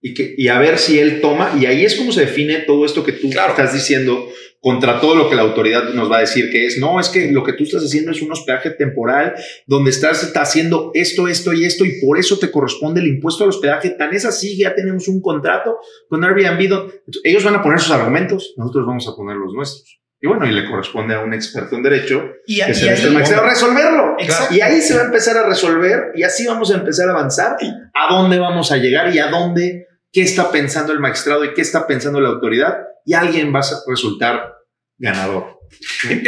[0.00, 2.86] Y, que, y a ver si él toma, y ahí es como se define todo
[2.86, 3.50] esto que tú Claro.
[3.50, 4.28] estás diciendo
[4.62, 7.32] contra todo lo que la autoridad nos va a decir que es, no, es que
[7.32, 9.34] lo que tú estás haciendo es un hospedaje temporal
[9.66, 13.42] donde estás está haciendo esto, esto y esto y por eso te corresponde el impuesto
[13.42, 16.90] al hospedaje, tan es así, ya tenemos un contrato con Airbnb,
[17.24, 19.98] ellos van a poner sus argumentos, nosotros vamos a poner los nuestros.
[20.24, 23.02] Y bueno, y le corresponde a un experto en derecho y, que y se ahí-
[23.04, 24.14] el magistrado resolverlo.
[24.20, 24.54] Exacto.
[24.54, 27.56] Y ahí se va a empezar a resolver y así vamos a empezar a avanzar
[27.92, 31.62] a dónde vamos a llegar y a dónde, qué está pensando el magistrado y qué
[31.62, 34.54] está pensando la autoridad y alguien va a resultar
[34.98, 35.58] ganador.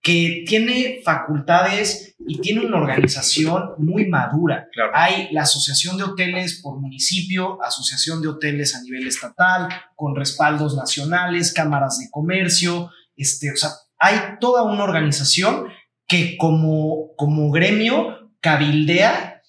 [0.00, 4.68] que tiene facultades y tiene una organización muy madura.
[4.94, 10.76] Hay la Asociación de Hoteles por municipio, Asociación de Hoteles a nivel estatal, con respaldos
[10.76, 15.66] nacionales, cámaras de comercio, este, o sea, hay toda una organización
[16.06, 19.42] que como, como gremio cabildea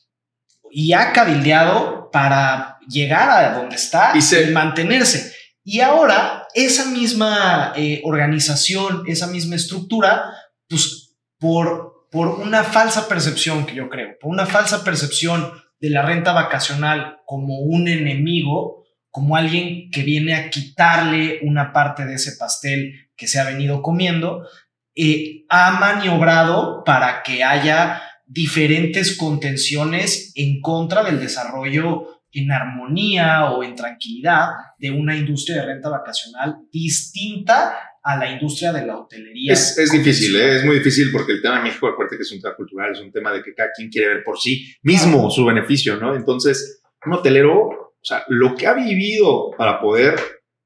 [0.72, 5.36] y ha cabildeado para llegar a donde está y, mantenerse.
[5.64, 10.34] Y ahora esa misma eh, organización, esa misma estructura,
[10.68, 16.03] pues por, por una falsa percepción que yo creo, por una falsa percepción de la
[16.03, 22.34] renta vacacional como un enemigo, como alguien que viene a quitarle una parte de ese
[22.38, 24.45] pastel que se ha venido comiendo,
[24.93, 33.64] eh, ha maniobrado para que haya diferentes contenciones en contra del desarrollo en armonía o
[33.64, 39.54] en tranquilidad de una industria de renta vacacional distinta a la industria de la hotelería.
[39.54, 40.58] Es, es difícil, ¿eh?
[40.58, 42.99] es muy difícil porque el tema de México, acuérdate que es un tema cultural, es
[42.99, 46.16] un tema de que cada quien quiere ver por sí mismo su beneficio, ¿no?
[46.16, 50.16] Entonces, un hotelero, o sea, lo que ha vivido para poder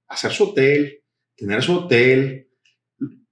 [0.07, 1.01] hacer su hotel,
[1.35, 2.45] tener su hotel,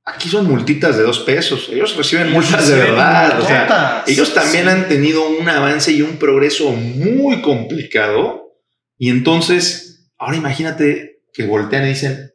[0.05, 1.69] Aquí son multitas de dos pesos.
[1.69, 3.39] Ellos reciben multas de verdad.
[3.39, 8.53] O sea, ellos también han tenido un avance y un progreso muy complicado.
[8.97, 12.32] Y entonces, ahora imagínate que voltean y dicen,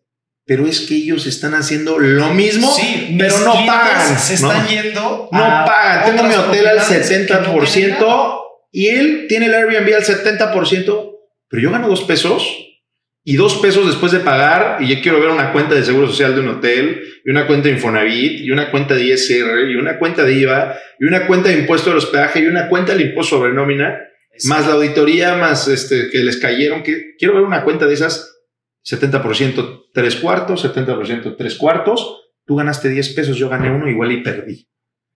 [0.48, 4.18] pero es que ellos están haciendo lo mismo, sí, pero no pagan.
[4.18, 5.28] Se están yendo.
[5.30, 6.06] No pagan.
[6.06, 8.40] Tengo mi hotel al 70%
[8.72, 11.16] y él tiene el Airbnb al 70%,
[11.50, 12.64] pero yo gano dos pesos
[13.22, 16.34] y dos pesos después de pagar y yo quiero ver una cuenta de seguro social
[16.34, 19.98] de un hotel y una cuenta de Infonavit y una cuenta de ISR y una
[19.98, 23.36] cuenta de IVA y una cuenta de impuesto de hospedaje y una cuenta del impuesto
[23.36, 23.98] sobre nómina
[24.44, 28.37] más la auditoría más este que les cayeron que quiero ver una cuenta de esas
[28.84, 32.30] 70% tres cuartos 70% tres cuartos.
[32.44, 34.68] Tú ganaste 10 pesos yo gané uno igual y perdí.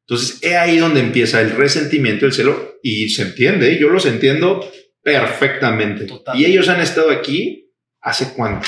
[0.06, 4.68] Entonces es ahí donde empieza el resentimiento el celo y se entiende yo los entiendo
[5.02, 6.06] perfectamente.
[6.34, 7.62] Y ellos han estado aquí
[8.02, 8.66] ¿Hace cuánto?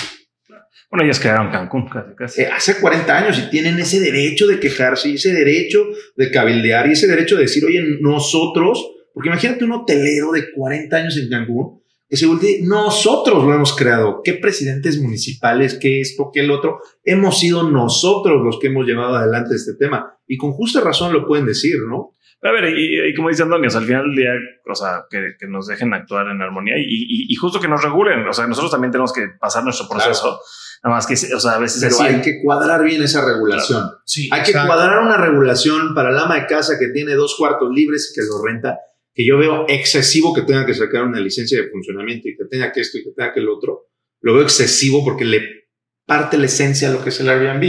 [0.90, 2.42] Bueno, ellos quedaron en Cancún casi, casi.
[2.42, 5.84] Eh, hace 40 años y tienen ese derecho de quejarse y ese derecho
[6.14, 10.96] de cabildear y ese derecho de decir, oye, nosotros, porque imagínate un hotelero de 40
[10.96, 14.20] años en Cancún que se voltee, nosotros lo hemos creado.
[14.22, 16.80] ¿Qué presidentes municipales, qué esto, qué el otro?
[17.02, 20.16] Hemos sido nosotros los que hemos llevado adelante este tema.
[20.26, 22.14] Y con justa razón lo pueden decir, ¿no?
[22.42, 24.30] A ver, y, como dice Antonio, al final del día,
[24.70, 28.26] o sea, que, que nos dejen actuar en armonía y, y, justo que nos regulen.
[28.28, 30.40] O sea, nosotros también tenemos que pasar nuestro proceso.
[30.82, 31.82] Nada más que, o sea, a veces.
[31.82, 33.82] Pero hay que cuadrar bien esa regulación.
[34.04, 37.70] Sí, hay que cuadrar una regulación para el ama de casa que tiene dos cuartos
[37.72, 38.78] libres y que lo renta,
[39.14, 42.72] que yo veo excesivo que tenga que sacar una licencia de funcionamiento y que tenga
[42.72, 43.88] que esto y que tenga que el otro.
[44.20, 45.64] Lo veo excesivo porque le
[46.06, 47.62] parte la esencia de lo que es el Airbnb.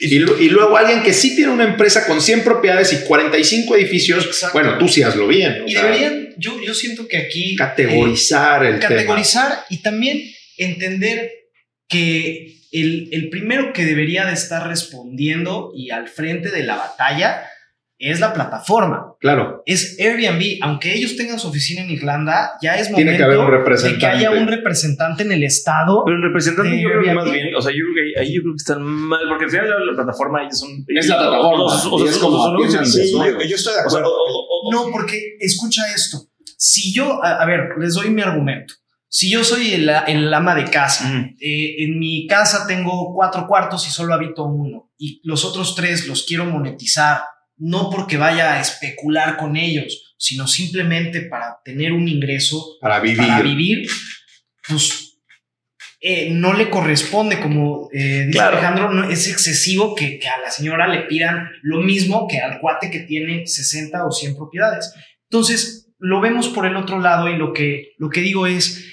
[0.00, 4.48] Y, y, luego alguien que sí tiene una empresa con 100 propiedades y 45 edificios,
[4.52, 5.64] bueno, tú sí hazlo bien.
[5.66, 7.54] Y deberían, yo, yo siento que aquí...
[7.56, 10.22] Categorizar el Categorizar y también
[10.56, 11.30] entender
[11.88, 17.44] que el, el primero que debería de estar respondiendo y al frente de la batalla
[18.02, 19.14] es la plataforma.
[19.20, 19.62] Claro.
[19.64, 20.58] Es Airbnb.
[20.62, 23.94] Aunque ellos tengan su oficina en Irlanda, ya es momento que haber un representante.
[23.94, 26.02] de que haya un representante en el estado.
[26.04, 28.42] Pero el representante yo creo que más bien, o sea, yo creo que ahí yo
[28.42, 30.84] creo que están mal, porque al final la, plataforma es un...
[30.88, 31.64] Es la plataforma.
[31.64, 32.58] O, es como...
[32.58, 34.12] yo estoy de acuerdo.
[34.72, 36.18] no, porque escucha esto.
[36.58, 38.74] Si yo, a, ver, les doy mi argumento.
[39.08, 41.08] Si yo soy el, el ama de casa,
[41.40, 46.08] eh, en mi casa tengo cuatro cuartos y solo habito uno, y los otros tres
[46.08, 47.20] los quiero monetizar
[47.62, 53.18] no porque vaya a especular con ellos, sino simplemente para tener un ingreso, para vivir,
[53.18, 53.88] para vivir
[54.68, 55.18] pues
[56.00, 60.88] eh, no le corresponde, como eh, dice Alejandro, no, es excesivo que, a la señora
[60.88, 64.92] le pidan lo mismo que al cuate que tiene 60 o 100 propiedades.
[65.30, 68.84] Entonces, lo vemos por el otro lado y lo que, lo que digo es,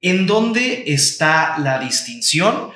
[0.00, 2.70] ¿en dónde está la distinción?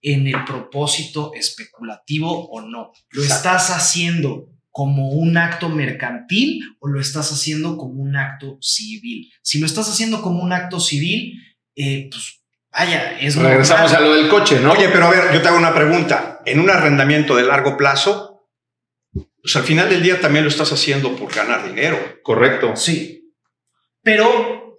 [0.00, 2.92] En el propósito especulativo o no.
[3.10, 9.30] ¿Lo estás haciendo como un acto mercantil o lo estás haciendo como un acto civil?
[9.42, 11.40] Si lo estás haciendo como un acto civil,
[11.76, 12.40] eh, pues
[12.72, 14.72] vaya, es Regresamos a lo del coche, ¿no?
[14.72, 16.40] Oye, pero a ver, yo te hago una pregunta.
[16.46, 18.48] En un arrendamiento de largo plazo,
[19.12, 21.98] pues al final del día también lo estás haciendo por ganar dinero.
[22.22, 22.74] Correcto.
[22.74, 23.34] Sí.
[24.02, 24.78] Pero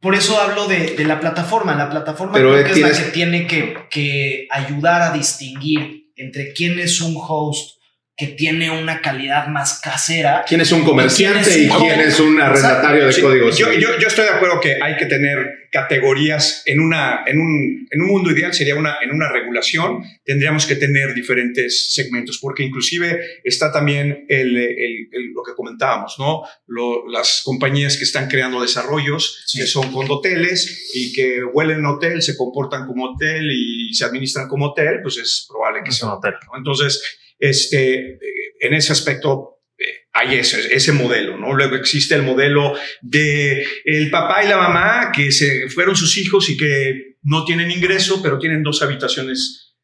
[0.00, 1.74] por eso hablo de, de la plataforma.
[1.74, 6.52] La plataforma Pero creo que es la que tiene que, que ayudar a distinguir entre
[6.52, 7.77] quién es un host
[8.18, 10.44] que tiene una calidad más casera.
[10.46, 13.48] ¿Quién es un comerciante ¿Quién es y un- quién es un arrendatario de Sí, código
[13.50, 17.86] yo, yo, yo estoy de acuerdo que hay que tener categorías en una en un,
[17.90, 22.62] en un mundo ideal sería una en una regulación tendríamos que tener diferentes segmentos porque
[22.64, 28.28] inclusive está también el, el- el- lo que comentábamos no Lo- las compañías que están
[28.28, 29.60] creando desarrollos Sí.
[29.60, 34.66] que son condoteles y que huelen hotel se comportan como hotel y se administran como
[34.70, 36.32] hotel pues es probable que Es sea un hotel.
[36.50, 36.58] ¿no?
[36.58, 37.02] Entonces,
[37.38, 38.18] este,
[38.60, 41.54] en ese aspecto eh, hay ese, ese modelo, ¿no?
[41.54, 46.48] Luego existe el modelo de el papá y la mamá que se fueron sus hijos
[46.50, 49.74] y que no tienen ingreso, pero tienen dos habitaciones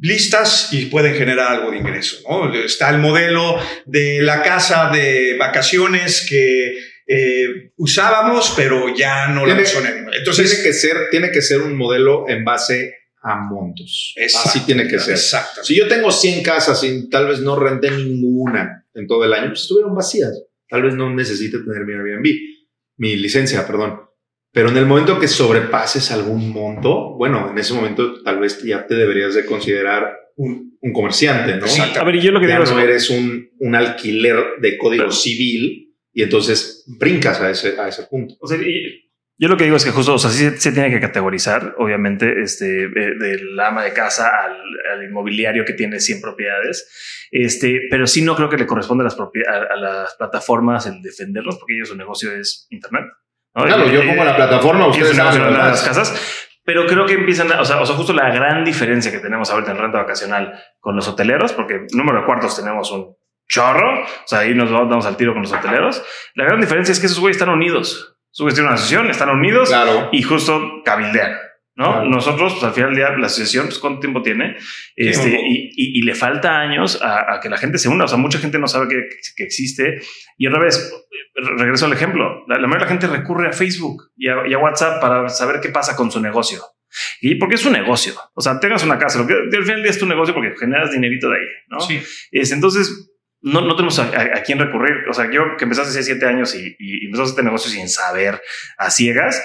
[0.00, 2.52] listas y pueden generar algo de ingreso, ¿no?
[2.54, 6.76] Está el modelo de la casa de vacaciones que
[7.06, 10.06] eh, usábamos, pero ya no la Tiene- usan.
[10.14, 12.94] Entonces, tiene que, ser, tiene que ser un modelo en base
[13.24, 14.12] a montos.
[14.16, 15.14] Exacto, Así tiene que ser.
[15.14, 15.64] Exacto.
[15.64, 19.48] Si yo tengo 100 casas y tal vez no renté ninguna en todo el año,
[19.48, 20.30] pues estuvieron vacías.
[20.68, 22.26] Tal vez no necesite tener mi Airbnb,
[22.98, 24.00] mi licencia, perdón.
[24.52, 28.86] Pero en el momento que sobrepases algún monto, bueno, en ese momento tal vez ya
[28.86, 31.66] te deberías de considerar un, un comerciante, ¿no?
[31.66, 32.00] Exacto.
[32.00, 35.04] A ver, yo lo que Ya digo es, no eres un, un alquiler de código
[35.04, 38.36] Pero- civil y entonces brincas a ese, a ese punto.
[38.40, 39.03] O sea, y-
[39.36, 42.40] yo lo que digo es que justo, o sea, sí se, tiene que categorizar, obviamente,
[42.42, 44.56] este, eh, del ama de casa al,
[44.92, 49.06] al inmobiliario que tiene 100 propiedades, este, pero sí no creo que le corresponde a
[49.06, 53.06] las, a, a las plataformas el defenderlos, porque ellos su negocio es Internet.
[53.54, 53.64] ¿no?
[53.64, 55.82] Claro, yo pongo la plataforma, ustedes lo las demás.
[55.82, 59.18] casas, pero creo que empiezan, a- o sea, o sea, justo la gran diferencia que
[59.18, 63.16] tenemos ahorita en renta vacacional con los hoteleros, porque número de cuartos tenemos un
[63.48, 66.02] chorro, o sea, ahí nos vamos al tiro con los hoteleros.
[66.34, 68.13] La gran diferencia es que esos güeyes están unidos.
[68.36, 70.08] Tienen una asociación, están unidos Claro.
[70.12, 71.32] y justo cabildean.
[71.76, 71.90] ¿no?
[71.90, 72.04] Claro.
[72.08, 74.56] Nosotros, pues, al final del día, la asociación, pues, ¿cuánto tiempo tiene?
[74.94, 78.04] Este, y, y- y le falta años a, a que la gente se una.
[78.04, 78.94] O sea, mucha gente no sabe que,
[79.36, 80.00] que existe.
[80.38, 80.92] Y otra vez,
[81.34, 82.44] re- regreso al ejemplo.
[82.46, 85.28] La, la mayoría de la gente recurre a Facebook y a, y a WhatsApp para
[85.28, 86.60] saber qué pasa con su negocio.
[87.20, 88.14] Y porque es un negocio.
[88.34, 90.52] O sea, tengas una casa, lo que al final del día es tu negocio porque
[90.56, 91.80] generas dinerito de ahí, ¿no?
[91.80, 92.00] Sí.
[92.30, 93.13] Es, entonces,
[93.44, 95.08] no, no tenemos a, a- a quién recurrir.
[95.08, 98.40] O sea, yo que empezaste hace siete años y, y empezó este negocio sin saber,
[98.78, 99.42] a ciegas,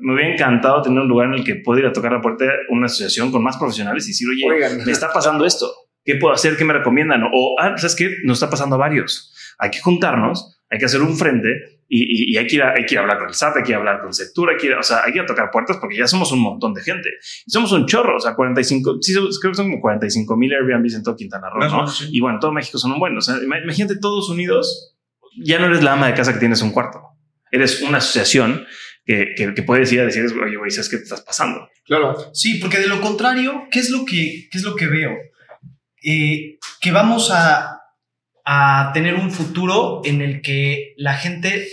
[0.00, 2.44] me hubiera encantado tener un lugar en el que pueda ir a tocar la puerta
[2.44, 4.84] de una asociación con más profesionales y decir, oye, Oigan.
[4.84, 5.70] me está pasando esto.
[6.04, 6.56] ¿Qué puedo hacer?
[6.56, 7.22] ¿Qué me recomiendan?
[7.32, 8.10] O, ah, ¿sabes qué?
[8.24, 9.34] Nos está pasando a varios.
[9.58, 12.72] Hay que juntarnos, hay que hacer un frente y, y- y hay, que ir a,
[12.72, 14.52] hay que ir a hablar con el SAT, hay que ir a hablar con Sectura,
[14.52, 16.40] hay que ir, o sea, hay que ir a tocar puertas porque ya somos un
[16.40, 17.08] montón de gente.
[17.46, 20.94] Y somos un chorro, o sea, 45, sí, creo que son como 45 mil Airbnbs
[20.94, 21.86] en todo Quintana Roo, ¿no?
[21.86, 22.08] sí.
[22.10, 23.16] Y bueno, todo México son un buen.
[23.16, 24.94] O sea, ima- imagínate todos unidos.
[25.38, 27.00] Ya no eres la ama de casa que tienes un cuarto.
[27.52, 28.64] Eres una asociación
[29.04, 31.68] que, que, que puedes ir a decir, oye, güey, ¿sabes qué te estás pasando?
[31.84, 32.16] Claro.
[32.34, 35.12] Sí, porque de lo contrario, ¿qué es lo que, qué es lo que veo?
[36.02, 37.75] Eh, que vamos a,
[38.48, 41.66] a tener un futuro en el que la gente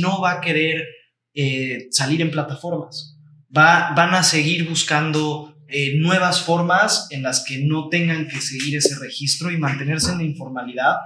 [0.00, 0.86] no va a querer
[1.34, 3.18] eh, salir en plataformas.
[3.54, 8.76] Va, van a seguir buscando eh, nuevas formas en las que no tengan que seguir
[8.76, 10.96] ese registro y mantenerse en la informalidad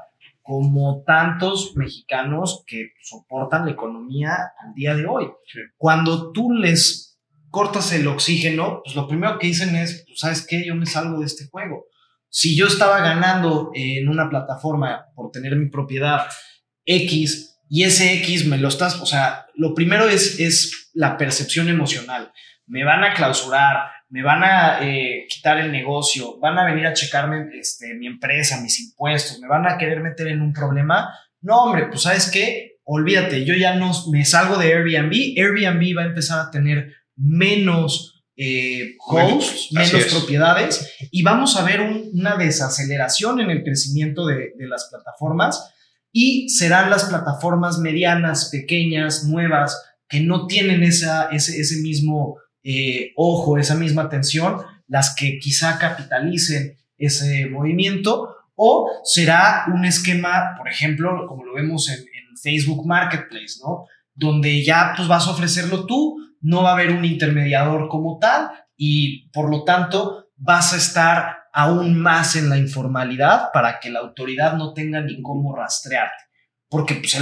[0.43, 5.31] como tantos mexicanos que soportan la economía al día de hoy.
[5.79, 7.19] Cuando tú les
[7.49, 10.67] cortas el oxígeno, pues lo primero que dicen es, pues, ¿sabes qué?
[10.67, 11.87] Yo me salgo de este juego.
[12.37, 16.27] Si yo estaba ganando en una plataforma por tener mi propiedad
[16.85, 21.69] X y ese X me lo estás, o sea, lo primero es, es la percepción
[21.69, 22.33] emocional.
[22.67, 26.93] Me van a clausurar, me van a eh, quitar el negocio, van a venir a
[26.93, 31.17] checarme este, mi empresa, mis impuestos, me van a querer meter en un problema.
[31.41, 36.03] No, hombre, pues sabes qué, olvídate, yo ya no me salgo de Airbnb, Airbnb va
[36.03, 40.13] a empezar a tener menos eh, hosts, menos es.
[40.13, 45.73] propiedades y vamos a ver un- una desaceleración en el crecimiento de, de las plataformas
[46.13, 53.13] y serán las plataformas medianas, pequeñas, nuevas, que no tienen esa, ese, ese mismo eh,
[53.17, 54.59] ojo, esa misma atención,
[54.89, 61.89] las que quizá capitalicen ese movimiento, o será un esquema, por ejemplo, como lo vemos
[61.89, 63.87] en, en Facebook Marketplace, ¿no?
[64.15, 68.51] Donde ya pues vas a ofrecerlo tú, no va a haber un intermediador como tal
[68.77, 74.01] y por lo tanto vas a estar aún más en la informalidad para que la
[74.01, 76.25] autoridad no tenga ni cómo rastrearte.
[76.69, 77.17] Porque pues,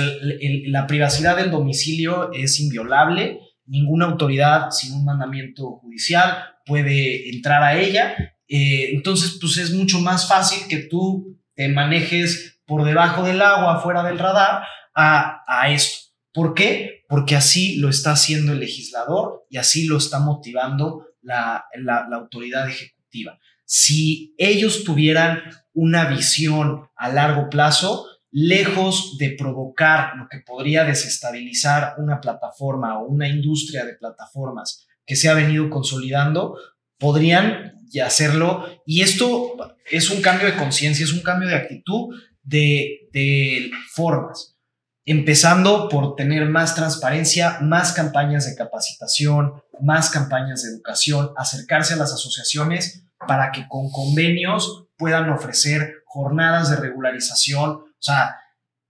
[0.66, 7.78] la privacidad del domicilio es inviolable, ninguna autoridad sin un mandamiento judicial puede entrar a
[7.78, 8.16] ella.
[8.48, 13.80] Eh, entonces, pues es mucho más fácil que tú te manejes por debajo del agua,
[13.80, 14.62] fuera del radar,
[14.94, 16.10] a, a esto.
[16.32, 17.01] ¿Por qué?
[17.12, 21.66] Porque así lo está haciendo el legislador y así lo está motivando la,
[22.10, 23.38] autoridad ejecutiva.
[23.66, 25.42] Si ellos tuvieran
[25.74, 33.04] una visión a largo plazo, lejos de provocar lo que podría desestabilizar una plataforma o
[33.04, 36.56] una industria de plataformas que se ha venido consolidando,
[36.96, 38.64] podrían hacerlo.
[38.86, 39.54] Y esto
[39.90, 44.51] es un cambio de conciencia, es un cambio de actitud de formas
[45.04, 51.96] empezando por tener más transparencia, más campañas de capacitación, más campañas de educación, acercarse a
[51.96, 57.70] las asociaciones para que con convenios puedan ofrecer jornadas de regularización.
[57.70, 58.36] O sea,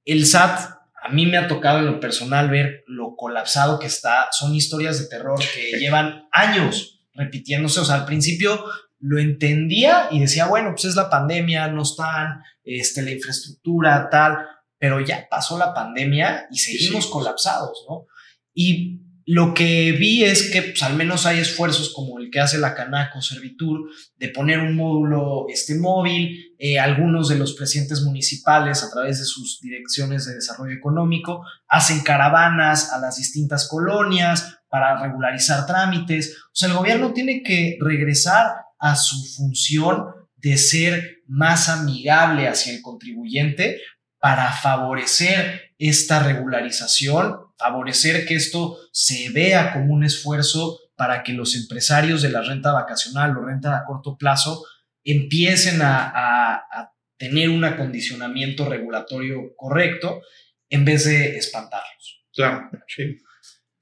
[0.05, 0.59] el SAT,
[1.03, 4.29] a mí me ha tocado en lo personal ver lo colapsado que está.
[4.33, 7.81] Son historias de terror que llevan años repitiéndose.
[7.81, 8.63] O sea, al principio
[9.01, 14.37] lo entendía y decía, bueno, pues es la pandemia, no están, este, la infraestructura, tal
[14.83, 18.07] pero ya pasó la pandemia y seguimos colapsados, ¿no?
[18.53, 22.59] Y lo que vi es que pues, al menos hay esfuerzos como el que hace
[22.59, 28.83] la Canaco Servitur de poner un módulo este, móvil, eh, algunos de los presidentes municipales
[28.83, 35.01] a través de sus direcciones de desarrollo económico hacen caravanas a las distintas colonias para
[35.01, 36.37] regularizar trámites.
[36.47, 38.49] O sea, el gobierno tiene que regresar
[38.81, 43.79] a su función de ser más amigable hacia el contribuyente
[44.23, 51.57] para favorecer esta regularización, favorecer que esto se vea como un esfuerzo para que los
[51.57, 54.65] empresarios de la renta vacacional o renta a corto plazo
[55.03, 60.23] empiecen a, tener un acondicionamiento regulatorio correcto
[60.69, 62.25] en vez de espantarlos.
[62.33, 63.17] Claro, sí,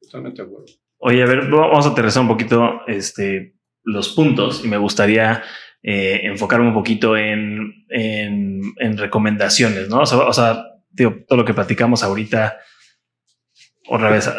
[0.01, 0.67] totalmente de acuerdo.
[0.99, 5.43] Oye, a ver, vamos a aterrizar un poquito este, los puntos y me gustaría
[5.83, 10.01] eh, un poquito en, en, recomendaciones, ¿no?
[10.01, 10.65] O sea,
[10.97, 12.59] todo lo que platicamos ahorita,
[13.89, 14.31] otra vez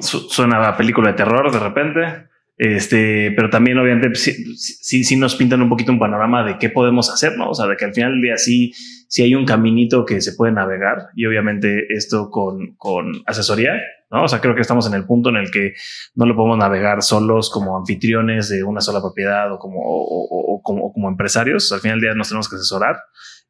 [0.00, 5.62] suena a película de terror de repente, este, pero también obviamente sí, sí, nos pintan
[5.62, 7.50] un poquito un panorama de qué podemos hacer, ¿no?
[7.50, 8.72] O sea, de que al final del día sí
[9.18, 13.80] hay un caminito que se puede navegar y obviamente esto con, con asesoría,
[14.10, 14.24] ¿no?
[14.24, 15.74] O sea, creo que estamos en el punto en el que
[16.14, 20.92] no lo podemos navegar solos como anfitriones de una sola propiedad o como, o, como,
[20.92, 21.70] como empresarios.
[21.72, 22.96] al final del día nos tenemos que asesorar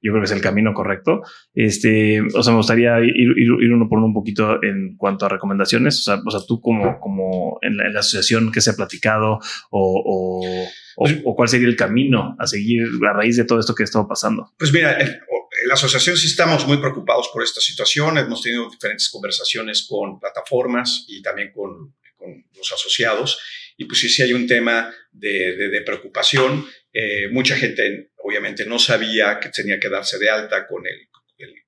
[0.05, 1.23] yo creo que es el camino correcto.
[1.55, 5.31] Este, o sea, me gustaría ir, ir, uno por uno un poquito en cuanto a
[5.31, 5.99] recomendaciones.
[6.01, 9.39] O sea, o sea tú como, como en la, asociación que se ha platicado
[9.71, 10.43] o,
[10.95, 13.85] pues o, cuál sería el camino a seguir a raíz de todo esto que ha
[13.85, 14.53] estado pasando.
[14.59, 15.19] Pues mira, en,
[15.67, 18.19] la asociación sí estamos muy preocupados por esta situación.
[18.19, 23.39] Hemos tenido diferentes conversaciones con plataformas y también con, con los asociados.
[23.79, 26.67] Y pues sí, sí hay un tema de, de, de preocupación.
[26.93, 31.09] Eh, mucha gente obviamente no sabía que tenía que darse de alta con el,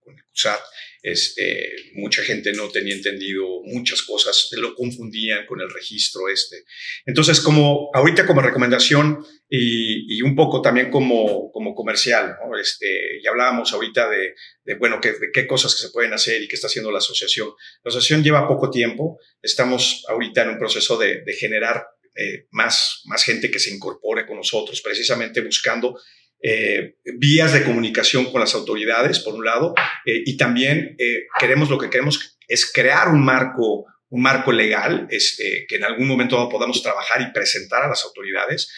[0.00, 0.61] con el CUSAT.
[1.02, 6.64] Este, mucha gente no tenía entendido muchas cosas, lo confundían con el registro este.
[7.04, 12.59] Entonces, como ahorita como recomendación y, un poco también como, como comercial, ¿no?
[12.59, 16.48] este, ya hablábamos ahorita de, bueno, qué, de qué cosas que se pueden hacer y
[16.48, 17.48] qué está haciendo la asociación.
[17.84, 21.84] La asociación lleva poco tiempo, estamos ahorita en un proceso de, de generar
[22.18, 26.00] eh, más, más gente que se incorpore con nosotros, precisamente buscando
[26.43, 29.74] eh, vías de comunicación con las autoridades, por un lado,
[30.05, 35.09] eh, y también eh, queremos, lo que queremos es crear un marco, un marco legal
[35.11, 38.72] este, que en algún momento podamos trabajar y presentar a las autoridades,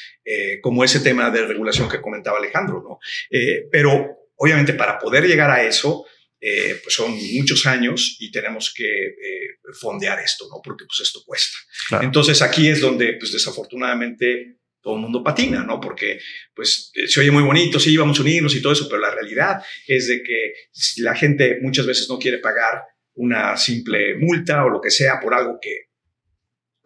[0.61, 2.99] como ese tema de regulación que comentaba Alejandro, ¿no?
[3.73, 4.07] pero
[4.37, 6.05] obviamente para poder llegar a eso,
[6.39, 9.15] pues son muchos años y tenemos que
[9.81, 10.61] fondear esto, ¿no?
[10.63, 11.57] Porque pues esto cuesta.
[12.03, 15.81] Entonces aquí es donde, pues desafortunadamente, todo el mundo patina, ¿no?
[15.81, 16.19] Porque
[16.55, 19.11] pues eh, se oye muy bonito, sí, vamos a unirnos y todo eso, pero la
[19.11, 20.53] realidad es de que
[21.03, 22.83] la gente muchas veces no quiere pagar
[23.15, 25.89] una simple multa o lo que sea por algo que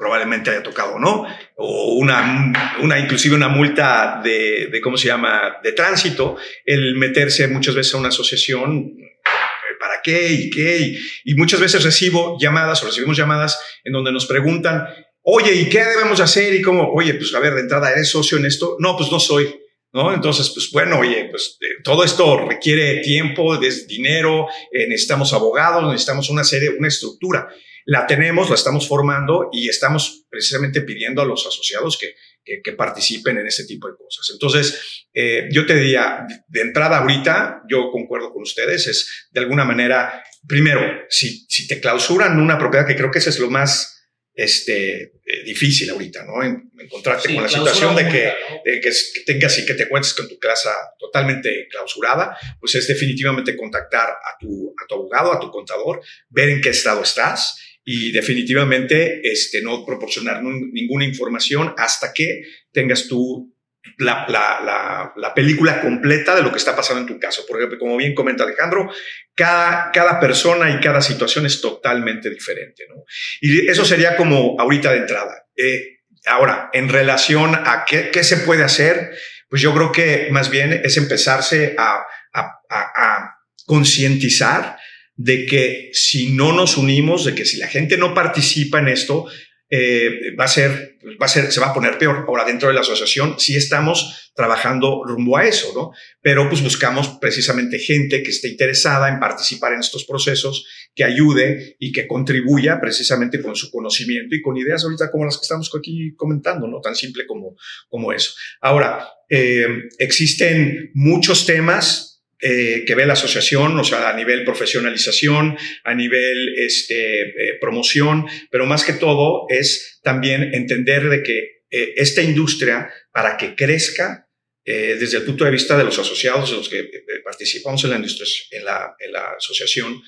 [0.02, 1.24] probablemente haya tocado, ¿no?
[1.56, 7.46] O una, una inclusive una multa de, de, ¿cómo se llama?, de tránsito, el meterse
[7.46, 10.96] muchas veces a una asociación, eh, ¿para qué y qué?
[11.24, 14.88] Y, muchas veces recibo llamadas o recibimos llamadas en donde nos preguntan,
[15.24, 16.52] Oye, ¿y qué debemos hacer?
[16.54, 18.76] Y como, oye, pues a ver, de entrada, ¿eres socio en esto?
[18.80, 19.62] No, pues no soy.
[19.92, 20.12] ¿no?
[20.14, 26.30] Entonces, pues bueno, oye, pues eh, todo esto requiere tiempo, dinero, eh, necesitamos abogados, necesitamos
[26.30, 27.48] una serie, una estructura.
[27.84, 32.14] La tenemos, la estamos formando y estamos precisamente pidiendo a los asociados que,
[32.62, 34.30] que, participen en ese tipo de cosas.
[34.32, 39.64] Entonces, eh, yo te diría, de entrada ahorita, yo concuerdo con ustedes, es de alguna
[39.64, 43.91] manera, primero, si, si te clausuran una propiedad, que creo que eso es lo más
[44.34, 46.42] este, eh, difícil ahorita, ¿no?
[46.78, 48.32] encontrarte con la situación de que,
[48.80, 48.90] que,
[49.26, 54.38] tengas y que te cuentes con tu casa totalmente clausurada, pues es definitivamente contactar a
[54.40, 59.60] tu, a tu abogado, a tu contador, ver en qué estado estás y definitivamente este,
[59.60, 63.52] no proporcionar ninguna información hasta que tengas tú
[63.98, 67.44] la, la, la, película completa de lo que está pasando en tu caso.
[67.48, 68.88] Porque, como bien comenta Alejandro,
[69.34, 72.84] cada, cada persona y cada situación es totalmente diferente.
[72.88, 73.04] ¿no?
[73.40, 75.46] Y eso sería como ahorita de entrada.
[75.56, 79.12] Eh, ahora, en relación a qué, qué, se puede hacer,
[79.48, 82.02] pues yo creo que más bien es empezarse a,
[82.32, 84.76] a, a concientizar
[85.14, 89.26] de que si no nos unimos, de que si la gente no participa en esto,
[89.74, 92.26] eh, va a ser, va a ser, se va a poner peor.
[92.28, 95.92] Ahora, dentro de la asociación sí estamos trabajando rumbo a eso, ¿no?
[96.20, 101.76] Pero pues buscamos precisamente gente que esté interesada en participar en estos procesos, que ayude
[101.78, 105.70] y que contribuya precisamente con su conocimiento y con ideas ahorita como las que estamos
[105.74, 106.82] aquí comentando, ¿no?
[106.82, 107.56] Tan simple como,
[107.88, 108.34] como eso.
[108.60, 112.11] Ahora, eh, existen muchos temas
[112.44, 118.26] eh, que ve la asociación, o sea, a nivel profesionalización, a nivel este, eh, promoción,
[118.50, 121.38] pero más que todo es también entender de que
[121.70, 124.28] eh, esta industria, para que crezca,
[124.64, 126.88] desde el punto de vista de los asociados, de los que
[127.24, 128.64] participamos en la industria, en
[129.12, 130.00] la asociación,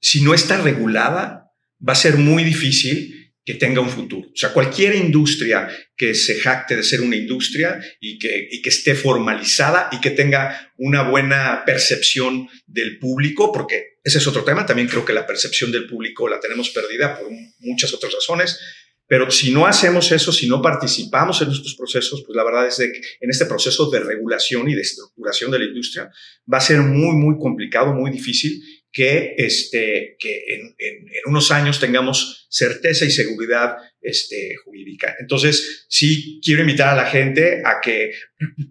[0.00, 1.50] si no está regulada,
[1.86, 3.15] va a ser muy difícil
[3.46, 4.28] que tenga un futuro.
[4.28, 8.70] O sea, cualquier industria que se jacte de ser una industria y que, y que
[8.70, 14.66] esté formalizada y que tenga una buena percepción del público, porque ese es otro tema,
[14.66, 17.30] también creo que la percepción del público la tenemos perdida por
[17.60, 18.58] muchas otras razones,
[19.06, 22.76] pero si no hacemos eso, si no participamos en estos procesos, pues la verdad es
[22.76, 26.10] que en este proceso de regulación y de estructuración de la industria
[26.52, 31.52] va a ser muy, muy complicado, muy difícil que, este, que en, en, en unos
[31.52, 35.16] años tengamos certeza y seguridad este, jurídica.
[35.18, 38.12] Entonces, sí quiero invitar a la gente a que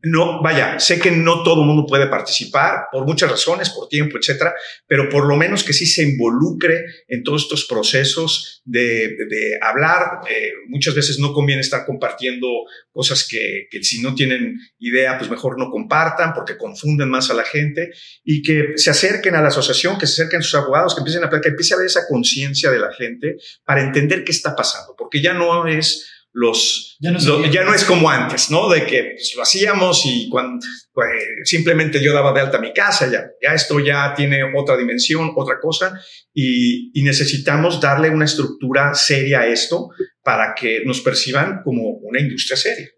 [0.04, 4.18] no, vaya, sé que no todo el mundo puede participar por muchas razones, por tiempo,
[4.18, 4.54] etcétera,
[4.88, 10.22] pero por lo menos que sí se involucre en todos estos procesos de, de hablar.
[10.30, 12.48] Eh, muchas veces no conviene estar compartiendo
[12.92, 17.34] cosas que, que, si no tienen idea, pues mejor no compartan porque confunden más a
[17.34, 17.90] la gente
[18.24, 21.24] y que se acerquen a la asociación, que se acerquen a sus abogados, que empiecen
[21.24, 23.36] a que empiece a haber esa conciencia de la gente
[23.66, 28.52] para entender qué está pasando, porque ya no es los, ya no, es como antes,
[28.52, 28.70] ¿no?
[28.70, 31.08] De que pues, lo hacíamos y cuando pues,
[31.46, 35.62] simplemente yo daba de alta mi casa, ya, ya esto ya tiene otra dimensión, otra
[35.62, 35.98] cosa,
[36.34, 39.92] y, y, necesitamos darle una estructura seria a esto
[40.22, 42.90] para que nos perciban como una industria seria.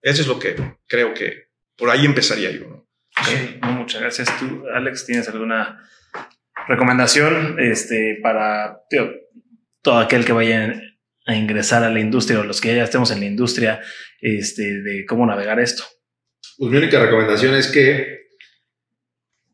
[0.00, 2.88] Eso es lo que creo que por ahí empezaría yo, ¿no?
[3.74, 4.38] muchas gracias.
[4.38, 5.86] ¿Tú, Alex, tienes alguna
[6.66, 8.78] recomendación este, para
[9.84, 10.82] todo aquel que vaya
[11.26, 13.80] a ingresar a la industria o los que ya estemos en la industria
[14.20, 15.84] este, de cómo navegar esto?
[16.58, 18.24] Pues mi única recomendación es que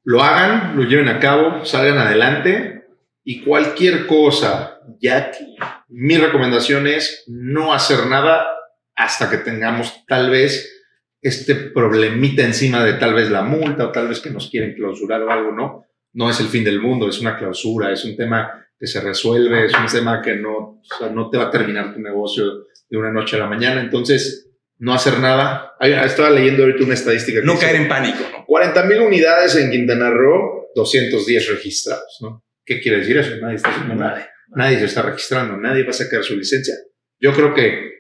[0.05, 2.85] lo hagan, lo lleven a cabo, salgan adelante
[3.25, 5.31] y cualquier cosa, ya
[5.89, 8.47] mi recomendación es no hacer nada
[8.95, 10.77] hasta que tengamos tal vez
[11.23, 15.23] este problemita encima de tal vez la multa o tal vez que nos quieren clausurar
[15.23, 15.85] o algo, ¿no?
[16.13, 19.67] No es el fin del mundo, es una clausura, es un tema que se resuelve,
[19.67, 22.97] es un tema que no, o sea, no te va a terminar tu negocio de
[22.97, 25.75] una noche a la mañana, entonces no hacer nada.
[25.79, 27.43] Estaba leyendo ahorita una estadística.
[27.45, 28.25] no caer en pánico.
[28.47, 32.43] 40 mil unidades en Quintana Roo, 210 registrados, ¿no?
[32.65, 33.37] ¿Qué quiere decir eso?
[33.37, 34.27] Nadie está haciendo nada.
[34.49, 36.75] Nadie se está registrando, nadie va a sacar su licencia.
[37.21, 37.93] Yo creo que,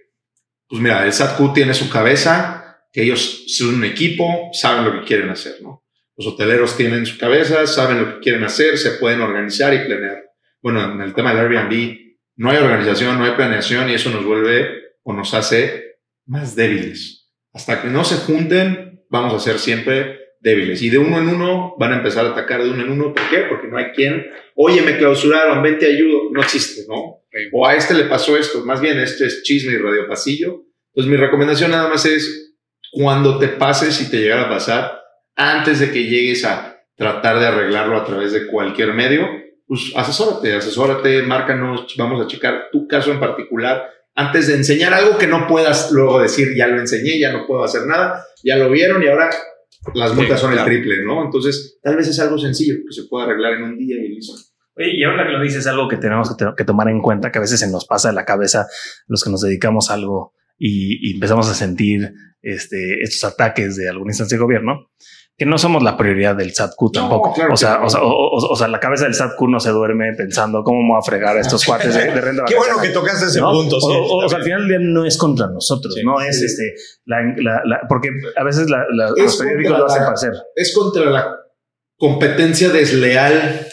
[0.66, 5.06] pues mira, el SATQ tiene su cabeza, que ellos son un equipo, saben lo que
[5.06, 5.84] quieren hacer, ¿no?
[6.16, 10.29] Los hoteleros tienen su cabeza, saben lo que quieren hacer, se pueden organizar y planear
[10.62, 11.98] bueno, en el tema del Airbnb,
[12.36, 17.30] no hay organización, no hay planeación y eso nos vuelve o nos hace más débiles.
[17.52, 20.82] Hasta que no se junten, vamos a ser siempre débiles.
[20.82, 23.14] Y de uno en uno van a empezar a atacar de uno en uno.
[23.14, 23.40] ¿Por qué?
[23.48, 26.30] Porque no hay quien, oye, me clausuraron, ven, te ayudo.
[26.32, 27.24] No existe, ¿no?
[27.52, 28.64] O a este le pasó esto.
[28.64, 30.64] Más bien, este es chisme y radio pasillo.
[30.92, 32.56] Entonces, mi recomendación nada más es,
[32.90, 35.00] cuando te pases y te llegara a pasar,
[35.36, 39.26] antes de que llegues a tratar de arreglarlo a través de cualquier medio,
[39.70, 45.16] pues asesórate, asesórate, márcanos, vamos a checar tu caso en particular antes de enseñar algo
[45.16, 48.68] que no puedas luego decir, ya lo enseñé, ya no puedo hacer nada, ya lo
[48.68, 49.30] vieron y ahora
[49.94, 50.68] las multas Sí, son claro.
[50.68, 51.24] el triple, ¿no?
[51.24, 54.34] Entonces, tal vez es algo sencillo que se puede arreglar en un día y listo.
[54.74, 57.38] Oye, y ahora que lo dices, algo que tenemos que, que tomar en cuenta, que
[57.38, 58.66] a veces se nos pasa de la cabeza
[59.06, 63.88] los que nos dedicamos a algo y, y empezamos a sentir este, estos ataques de
[63.88, 64.90] alguna instancia de gobierno,
[65.40, 67.32] que no somos la prioridad del SATQ tampoco.
[67.32, 67.86] claro o, sea, no.
[67.86, 70.82] o, sea, o, o- o sea, la cabeza del SATQ no se duerme pensando cómo
[70.82, 73.40] me voy a fregar a estos cuates de, de renta Qué bueno que tocaste ese
[73.40, 73.50] ¿no?
[73.50, 73.78] punto.
[73.80, 76.44] O, sea, al final del día no es contra nosotros, Sí, no es sí.
[76.44, 76.74] este,
[77.06, 80.32] la, la- la- porque a veces la- la- Es los periódicos lo hacen parecer.
[80.54, 81.36] Es contra la
[81.98, 83.66] competencia desleal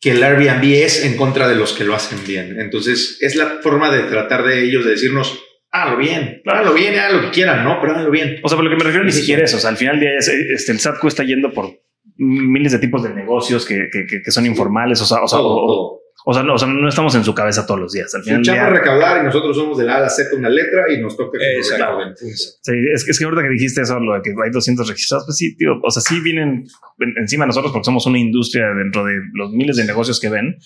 [0.00, 2.58] que el Airbnb es en contra de los que lo hacen bien.
[2.58, 5.38] Entonces, es la forma de tratar de ellos de decirnos,
[5.72, 7.78] háganlo bien, háganlo bien, hagan lo que quieran, ¿no?
[7.80, 8.38] Pero háganlo bien.
[8.42, 9.56] O sea, por lo que me refiero ni siquiera eso.
[9.56, 11.70] O sea, al final del día es, este, el SATQ está yendo por
[12.16, 15.00] miles de tipos de negocios que, que, que- que son informales.
[15.00, 16.00] O sea, o sea, Todo, o- todo.
[16.26, 18.14] o sea, no, o sea, no estamos en su cabeza todos los días.
[18.14, 20.50] Al final día, es recaudar y nosotros somos de la A a la Z una
[20.50, 22.14] letra y nos toca recauden.
[22.16, 25.24] Sí, es, que- es que ahorita que dijiste eso, lo de que hay 200 registrados,
[25.26, 26.64] pues sí, tío, o sea, sí vienen
[26.98, 30.28] en- encima de nosotros porque somos una industria dentro de los miles de negocios que
[30.28, 30.56] ven,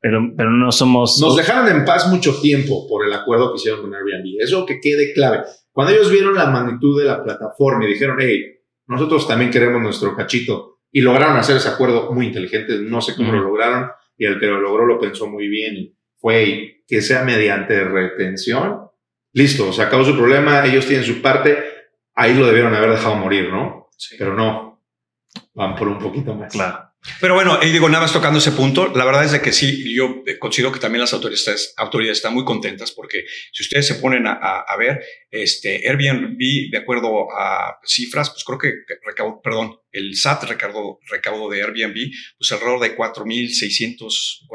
[0.00, 1.18] pero, pero no somos...
[1.20, 4.40] Nos dejaron en paz mucho tiempo por el acuerdo que hicieron con Airbnb.
[4.40, 5.42] Eso que quede clave.
[5.72, 10.16] Cuando ellos vieron la magnitud de la plataforma y dijeron, hey, nosotros también queremos nuestro
[10.16, 14.40] cachito, y lograron hacer ese acuerdo muy inteligente, no sé cómo lo lograron, y el
[14.40, 18.88] que lo logró lo pensó muy bien, y fue que sea mediante retención.
[19.32, 21.58] Listo, se acabó su problema, ellos tienen su parte,
[22.14, 23.90] ahí lo debieron haber dejado morir, ¿no?
[23.96, 24.16] Sí.
[24.18, 24.82] Pero no,
[25.54, 26.50] van por un poquito más.
[26.50, 26.87] Claro.
[27.20, 29.94] Pero bueno, y digo, nada más tocando ese punto, la verdad es de que sí,
[29.94, 33.94] yo eh, considero que también las autoridades, autoridades están muy contentas porque si ustedes se
[33.96, 35.00] ponen a, a- a ver,
[35.30, 36.36] este Airbnb,
[36.70, 38.72] de acuerdo a cifras, pues creo que
[39.42, 44.46] perdón, el SAT recaudó, recaudo de Airbnb, pues alrededor de 4.600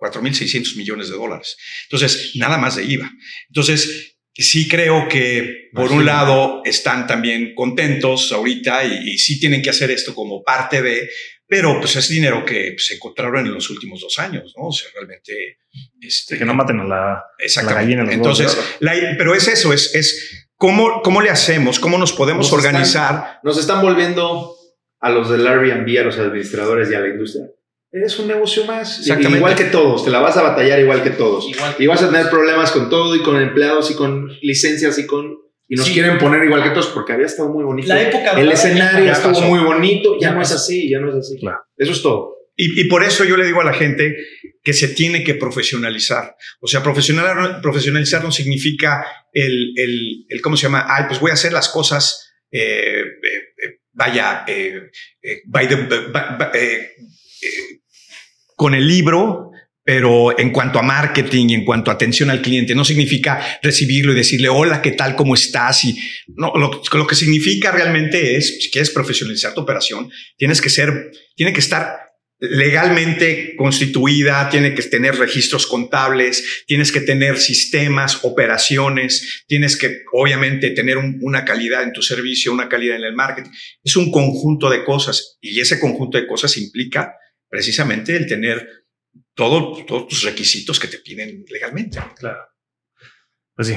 [0.00, 1.56] 4.600 millones de dólares.
[1.90, 3.10] Entonces, nada más de IVA.
[3.48, 9.60] Entonces, sí creo que por un lado están también contentos ahorita y, y sí tienen
[9.60, 11.08] que hacer esto como parte de,
[11.48, 14.66] pero pues es dinero que se encontraron en los últimos dos años, ¿no?
[14.68, 15.58] O sea, realmente...
[16.00, 17.24] Este, Que no maten a la...
[17.38, 17.84] Exactamente.
[17.96, 21.78] gallina en huevos de Entonces, la- pero es eso, es, es cómo, cómo le hacemos,
[21.78, 23.40] cómo nos podemos Nos están- organizar.
[23.42, 24.54] Nos están volviendo
[25.00, 27.46] a los del Airbnb, a los administradores y a la industria.
[27.90, 28.98] Eres un negocio más.
[28.98, 29.38] Exactamente.
[29.38, 31.46] Igual que todos, te la vas a batallar igual que todos.
[31.48, 34.98] Igual que Y vas a tener problemas con todo y con empleados y con licencias
[34.98, 35.38] y con...
[35.68, 35.92] Y nos Sí.
[35.92, 37.88] quieren poner igual que todos porque había estado muy bonito.
[37.88, 39.44] La época El escenario ya estuvo pasó.
[39.44, 40.14] muy bonito.
[40.18, 40.62] Ya, Ya no es pasó.
[40.62, 41.38] así, ya no es así.
[41.38, 41.58] Claro.
[41.76, 42.36] Eso es todo.
[42.56, 44.16] Y, y por eso yo le digo a la gente
[44.64, 46.34] que se tiene que profesionalizar.
[46.60, 50.84] O sea, profesional, profesionalizar no significa el, el, el, ¿cómo se llama?
[50.88, 54.90] Ay, pues voy a hacer las cosas, eh, eh, eh, vaya, eh,
[55.22, 55.76] eh, by the-
[56.12, 56.90] ba- eh,
[57.42, 57.80] eh,
[58.56, 59.50] con el libro,
[59.88, 64.12] pero en cuanto a marketing y en cuanto a atención al cliente, no significa recibirlo
[64.12, 65.16] y decirle, hola, ¿qué tal?
[65.16, 65.82] ¿Cómo estás?
[65.84, 65.96] Y
[66.36, 71.54] no, lo, que significa realmente es, si quieres profesionalizar tu operación, tienes que ser, tiene
[71.54, 72.00] que estar
[72.38, 80.68] legalmente constituida, tiene que tener registros contables, tienes que tener sistemas, operaciones, tienes que obviamente
[80.72, 83.52] tener un- una calidad en tu servicio, una calidad en el marketing.
[83.82, 87.14] Es un conjunto de cosas y ese conjunto de cosas implica
[87.50, 88.77] precisamente el tener
[89.38, 92.00] todo, todos tus requisitos que te piden legalmente.
[92.18, 92.40] Claro.
[93.54, 93.76] Pues sí.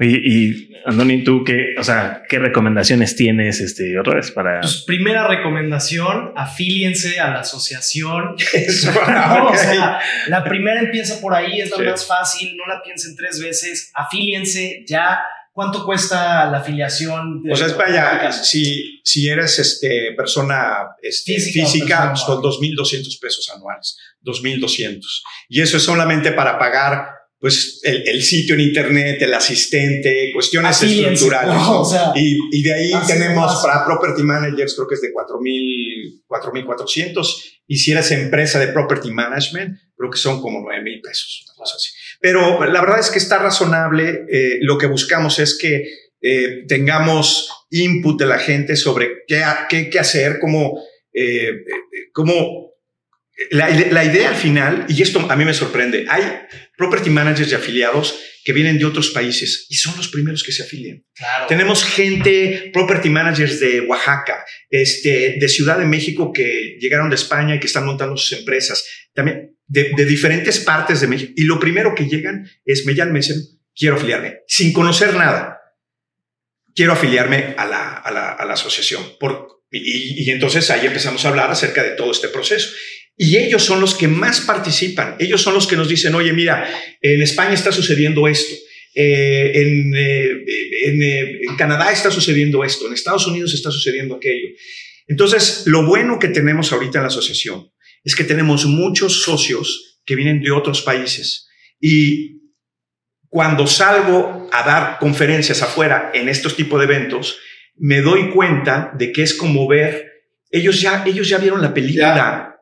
[0.00, 4.60] Oye, y Andoni, tú qué, o sea, qué recomendaciones tienes, este, otra vez para.
[4.60, 8.36] Pues primera recomendación, afíliense a la asociación.
[8.54, 9.50] Eso, No, ok.
[9.54, 9.98] o sea,
[10.28, 11.82] la primera empieza por ahí, es la Sí.
[11.82, 15.18] más fácil, no la piensen tres veces, afíliense ya.
[15.58, 17.42] ¿Cuánto cuesta la afiliación?
[17.42, 22.42] de- O sea, es vaya, si, si eres este, persona este, Física física, persona son
[22.44, 25.00] 2.200 pesos anuales, 2.200.
[25.48, 27.08] Y eso es solamente para pagar
[27.40, 31.54] pues, el, el sitio en Internet, el asistente, cuestiones estructurales.
[31.54, 31.80] ¿no?
[31.80, 36.22] O sea, Y, y de ahí tenemos para Property Managers, creo que es de 4.000,
[36.28, 37.26] 4.400.
[37.66, 41.74] Y si eres empresa de Property Management, creo que son como 9.000 pesos, una cosa
[41.76, 41.90] así.
[42.20, 44.24] Pero la verdad es que está razonable.
[44.30, 45.84] eh, lo que buscamos es que
[46.20, 50.82] eh, tengamos input de la gente sobre qué, qué, qué hacer, cómo,
[51.12, 52.72] eh, eh, cómo
[53.50, 56.24] la, la idea al final, y esto a mí me sorprende, hay
[56.76, 60.64] property managers y afiliados que vienen de otros países y son los primeros que se
[60.64, 61.04] afilian.
[61.14, 61.46] claro.
[61.46, 67.54] Tenemos gente, property managers de Oaxaca, este, de Ciudad de México que llegaron de España
[67.54, 68.84] y que están montando sus empresas,
[69.14, 71.32] también de, diferentes partes de México.
[71.36, 73.20] Y lo primero que llegan es, me llaman, me
[73.76, 75.60] quiero afiliarme, sin conocer nada.
[76.74, 79.02] Quiero afiliarme a la, a la, a la asociación.
[79.20, 82.70] Por, y, y entonces ahí empezamos a hablar acerca de todo este proceso.
[83.16, 85.16] Y ellos son los que más participan.
[85.18, 86.68] Ellos son los que nos dicen, oye, mira,
[87.02, 88.54] en España está sucediendo esto.
[88.94, 90.44] eh, en, eh,
[90.86, 94.48] eh, en Canadá está sucediendo esto, en Estados Unidos está sucediendo aquello.
[95.06, 97.70] Entonces, lo bueno que tenemos ahorita en la asociación
[98.08, 101.46] es que tenemos muchos socios que vienen de otros países
[101.80, 102.38] y
[103.28, 107.38] cuando salgo a dar conferencias afuera en estos tipos de eventos,
[107.76, 110.06] me doy cuenta de que es como ver,
[110.50, 112.56] ellos ya, ellos ya vieron la película.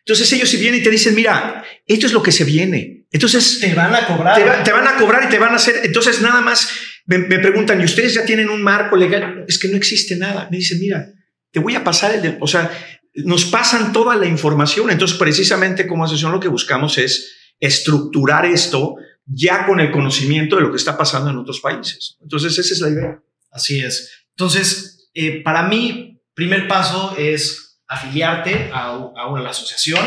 [0.00, 3.06] Entonces ellos si vienen y te dicen, mira, esto es lo que se viene.
[3.10, 4.36] Entonces Te van a cobrar.
[4.36, 5.80] te, va- te van a cobrar y te van a hacer.
[5.84, 6.70] Entonces nada más
[7.06, 9.44] me, me preguntan, ¿y ustedes ya tienen un marco legal?
[9.48, 10.48] Es que no existe nada.
[10.50, 11.06] Me dicen, mira,
[11.50, 12.70] te voy a pasar el, de- o sea,
[13.14, 14.90] nos pasan toda la información.
[14.90, 18.96] Entonces precisamente como asociación lo que buscamos es estructurar esto
[19.26, 22.16] ya con el conocimiento de lo que está pasando en otros países.
[22.20, 23.22] Entonces esa es la idea.
[23.50, 24.24] Así es.
[24.30, 30.04] Entonces, eh, para mí, primer paso es afiliarte a, a una asociación,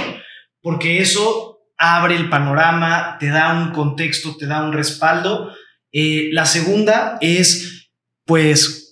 [0.61, 5.53] porque eso abre el panorama, te da un contexto, te da un respaldo.
[5.91, 7.89] Eh, la segunda es,
[8.25, 8.82] pues,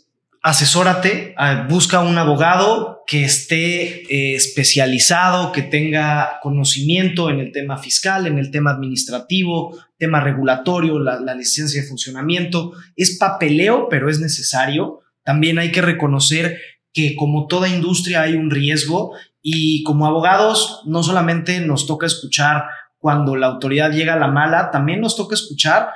[0.41, 7.77] asesórate, ah, busca un abogado que esté eh, especializado, que tenga conocimiento en el tema
[7.77, 12.73] fiscal, en el tema administrativo, tema regulatorio, la, la licencia de funcionamiento.
[12.95, 15.01] Es papeleo, pero es necesario.
[15.23, 16.59] También hay que reconocer
[16.93, 22.65] que como toda industria hay un riesgo y como abogados no solamente nos toca escuchar
[22.97, 25.89] cuando la autoridad llega a la mala, también nos toca escuchar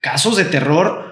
[0.00, 1.11] casos de terror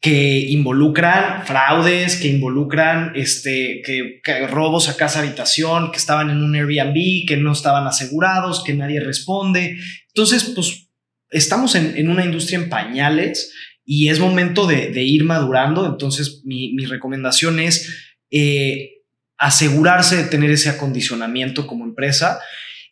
[0.00, 6.54] que involucran fraudes, que involucran este, que, robos a casa habitación, que estaban en un
[6.54, 9.76] Airbnb, que no estaban asegurados, que nadie responde.
[10.08, 10.88] Entonces, pues
[11.30, 13.52] estamos en, en una industria en pañales
[13.84, 15.86] y es momento de, de ir madurando.
[15.86, 18.98] Entonces, mi, mi recomendación es eh,
[19.38, 22.40] asegurarse de tener ese acondicionamiento como empresa.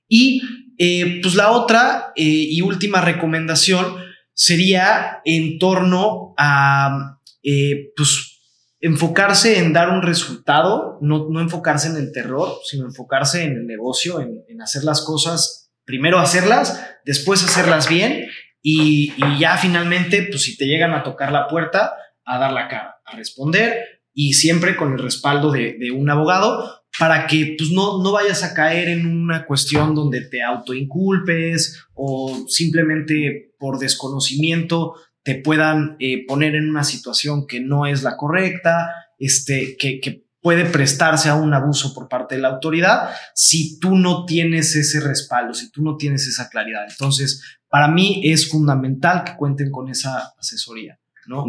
[0.09, 0.43] Y
[0.79, 3.97] eh, pues la otra eh, y última recomendación
[4.37, 8.41] sería en torno a eh, pues
[8.81, 13.67] enfocarse en dar un resultado, no, no enfocarse en el terror, sino enfocarse en el
[13.67, 18.29] negocio, en, en hacer las cosas, primero hacerlas, después hacerlas bien
[18.63, 21.95] y, ya finalmente, pues si te llegan a tocar la puerta,
[22.25, 27.27] a dar la cara, a responder y siempre con el respaldo de un abogado para
[27.27, 33.55] que pues, no, no vayas a caer en una cuestión donde te autoinculpes o simplemente
[33.59, 39.77] por desconocimiento te puedan eh, poner en una situación que no es la correcta, este,
[39.77, 44.25] que, que puede prestarse a un abuso por parte de la autoridad si tú no
[44.25, 46.87] tienes ese respaldo, si tú no tienes esa claridad.
[46.89, 51.45] Entonces, para mí es fundamental que cuenten con esa asesoría, ¿no?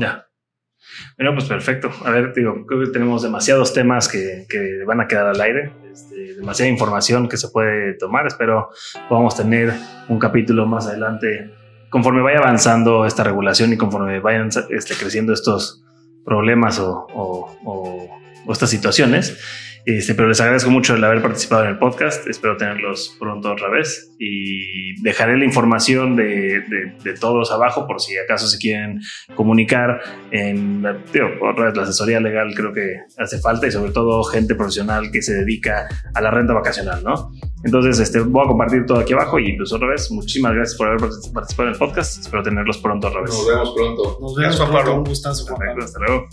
[1.18, 1.91] Bueno, pues perfecto.
[2.06, 5.72] A ver, digo, creo que tenemos demasiados temas que, que van a quedar al aire,
[5.91, 8.28] este, demasiada información que se puede tomar.
[8.28, 8.69] Espero
[9.10, 9.74] podamos tener
[10.07, 11.52] un capítulo más adelante
[11.90, 15.84] conforme vaya avanzando esta regulación y conforme vayan este, creciendo estos
[16.26, 18.10] problemas o, o,
[18.52, 19.40] estas situaciones.
[19.88, 22.27] Este, pero les agradezco mucho el haber participado en el podcast.
[22.27, 24.14] Espero tenerlos pronto otra vez.
[24.19, 28.99] Y dejaré la información de, de, de todos abajo por si acaso se quieren
[29.35, 30.01] comunicar
[30.31, 30.84] en
[31.14, 32.53] tío, otra vez, la asesoría legal.
[32.53, 36.51] Creo que hace falta y sobre todo gente profesional que se dedica a la renta
[36.51, 37.31] vacacional, ¿no?
[37.64, 40.88] Entonces, este, voy a compartir todo aquí abajo y pues otra vez, muchísimas gracias por
[40.89, 40.99] haber
[41.34, 42.19] participado en el podcast.
[42.19, 43.30] Espero tenerlos pronto otra vez.
[43.30, 44.03] Nos vemos pronto.
[44.03, 44.85] Nos vemos, Gracias, Juan pronto.
[44.85, 45.01] Pablo.
[45.01, 45.85] Un gustazo, Juan Pablo.
[45.85, 46.27] Hasta luego.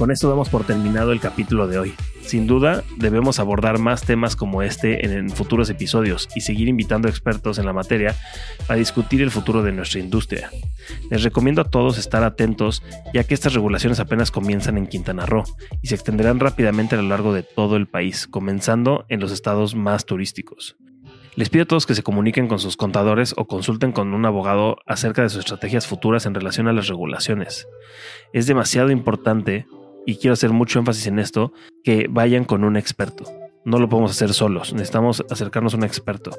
[0.00, 1.94] Con esto damos por terminado el capítulo de hoy.
[2.22, 7.58] Sin duda, debemos abordar más temas como este en, futuros episodios y seguir invitando expertos
[7.58, 8.16] en la materia
[8.66, 10.48] para discutir el futuro de nuestra industria.
[11.10, 12.82] Les recomiendo a todos estar atentos
[13.12, 15.44] ya que estas regulaciones apenas comienzan en Quintana Roo
[15.82, 19.74] y se extenderán rápidamente a lo largo de todo el país, comenzando en los estados
[19.74, 20.78] más turísticos.
[21.36, 24.78] Les pido a todos que se comuniquen con sus contadores o consulten con un abogado
[24.86, 27.68] acerca de sus estrategias futuras en relación a las regulaciones.
[28.32, 29.66] Es demasiado importante
[30.06, 31.52] y quiero hacer mucho énfasis en esto,
[31.84, 33.24] que vayan con un experto.
[33.64, 36.30] No lo podemos hacer solos, necesitamos acercarnos a un experto.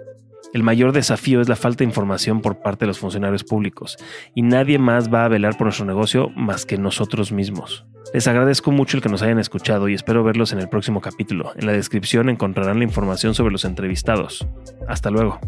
[0.53, 3.97] El mayor desafío es la falta de información por parte de los funcionarios públicos
[4.35, 7.85] y nadie más va a velar por nuestro negocio más que nosotros mismos.
[8.13, 11.53] Les agradezco mucho el que nos hayan escuchado y espero verlos en el próximo capítulo.
[11.55, 14.45] En la descripción encontrarán la información sobre los entrevistados.
[14.87, 15.39] Hasta luego.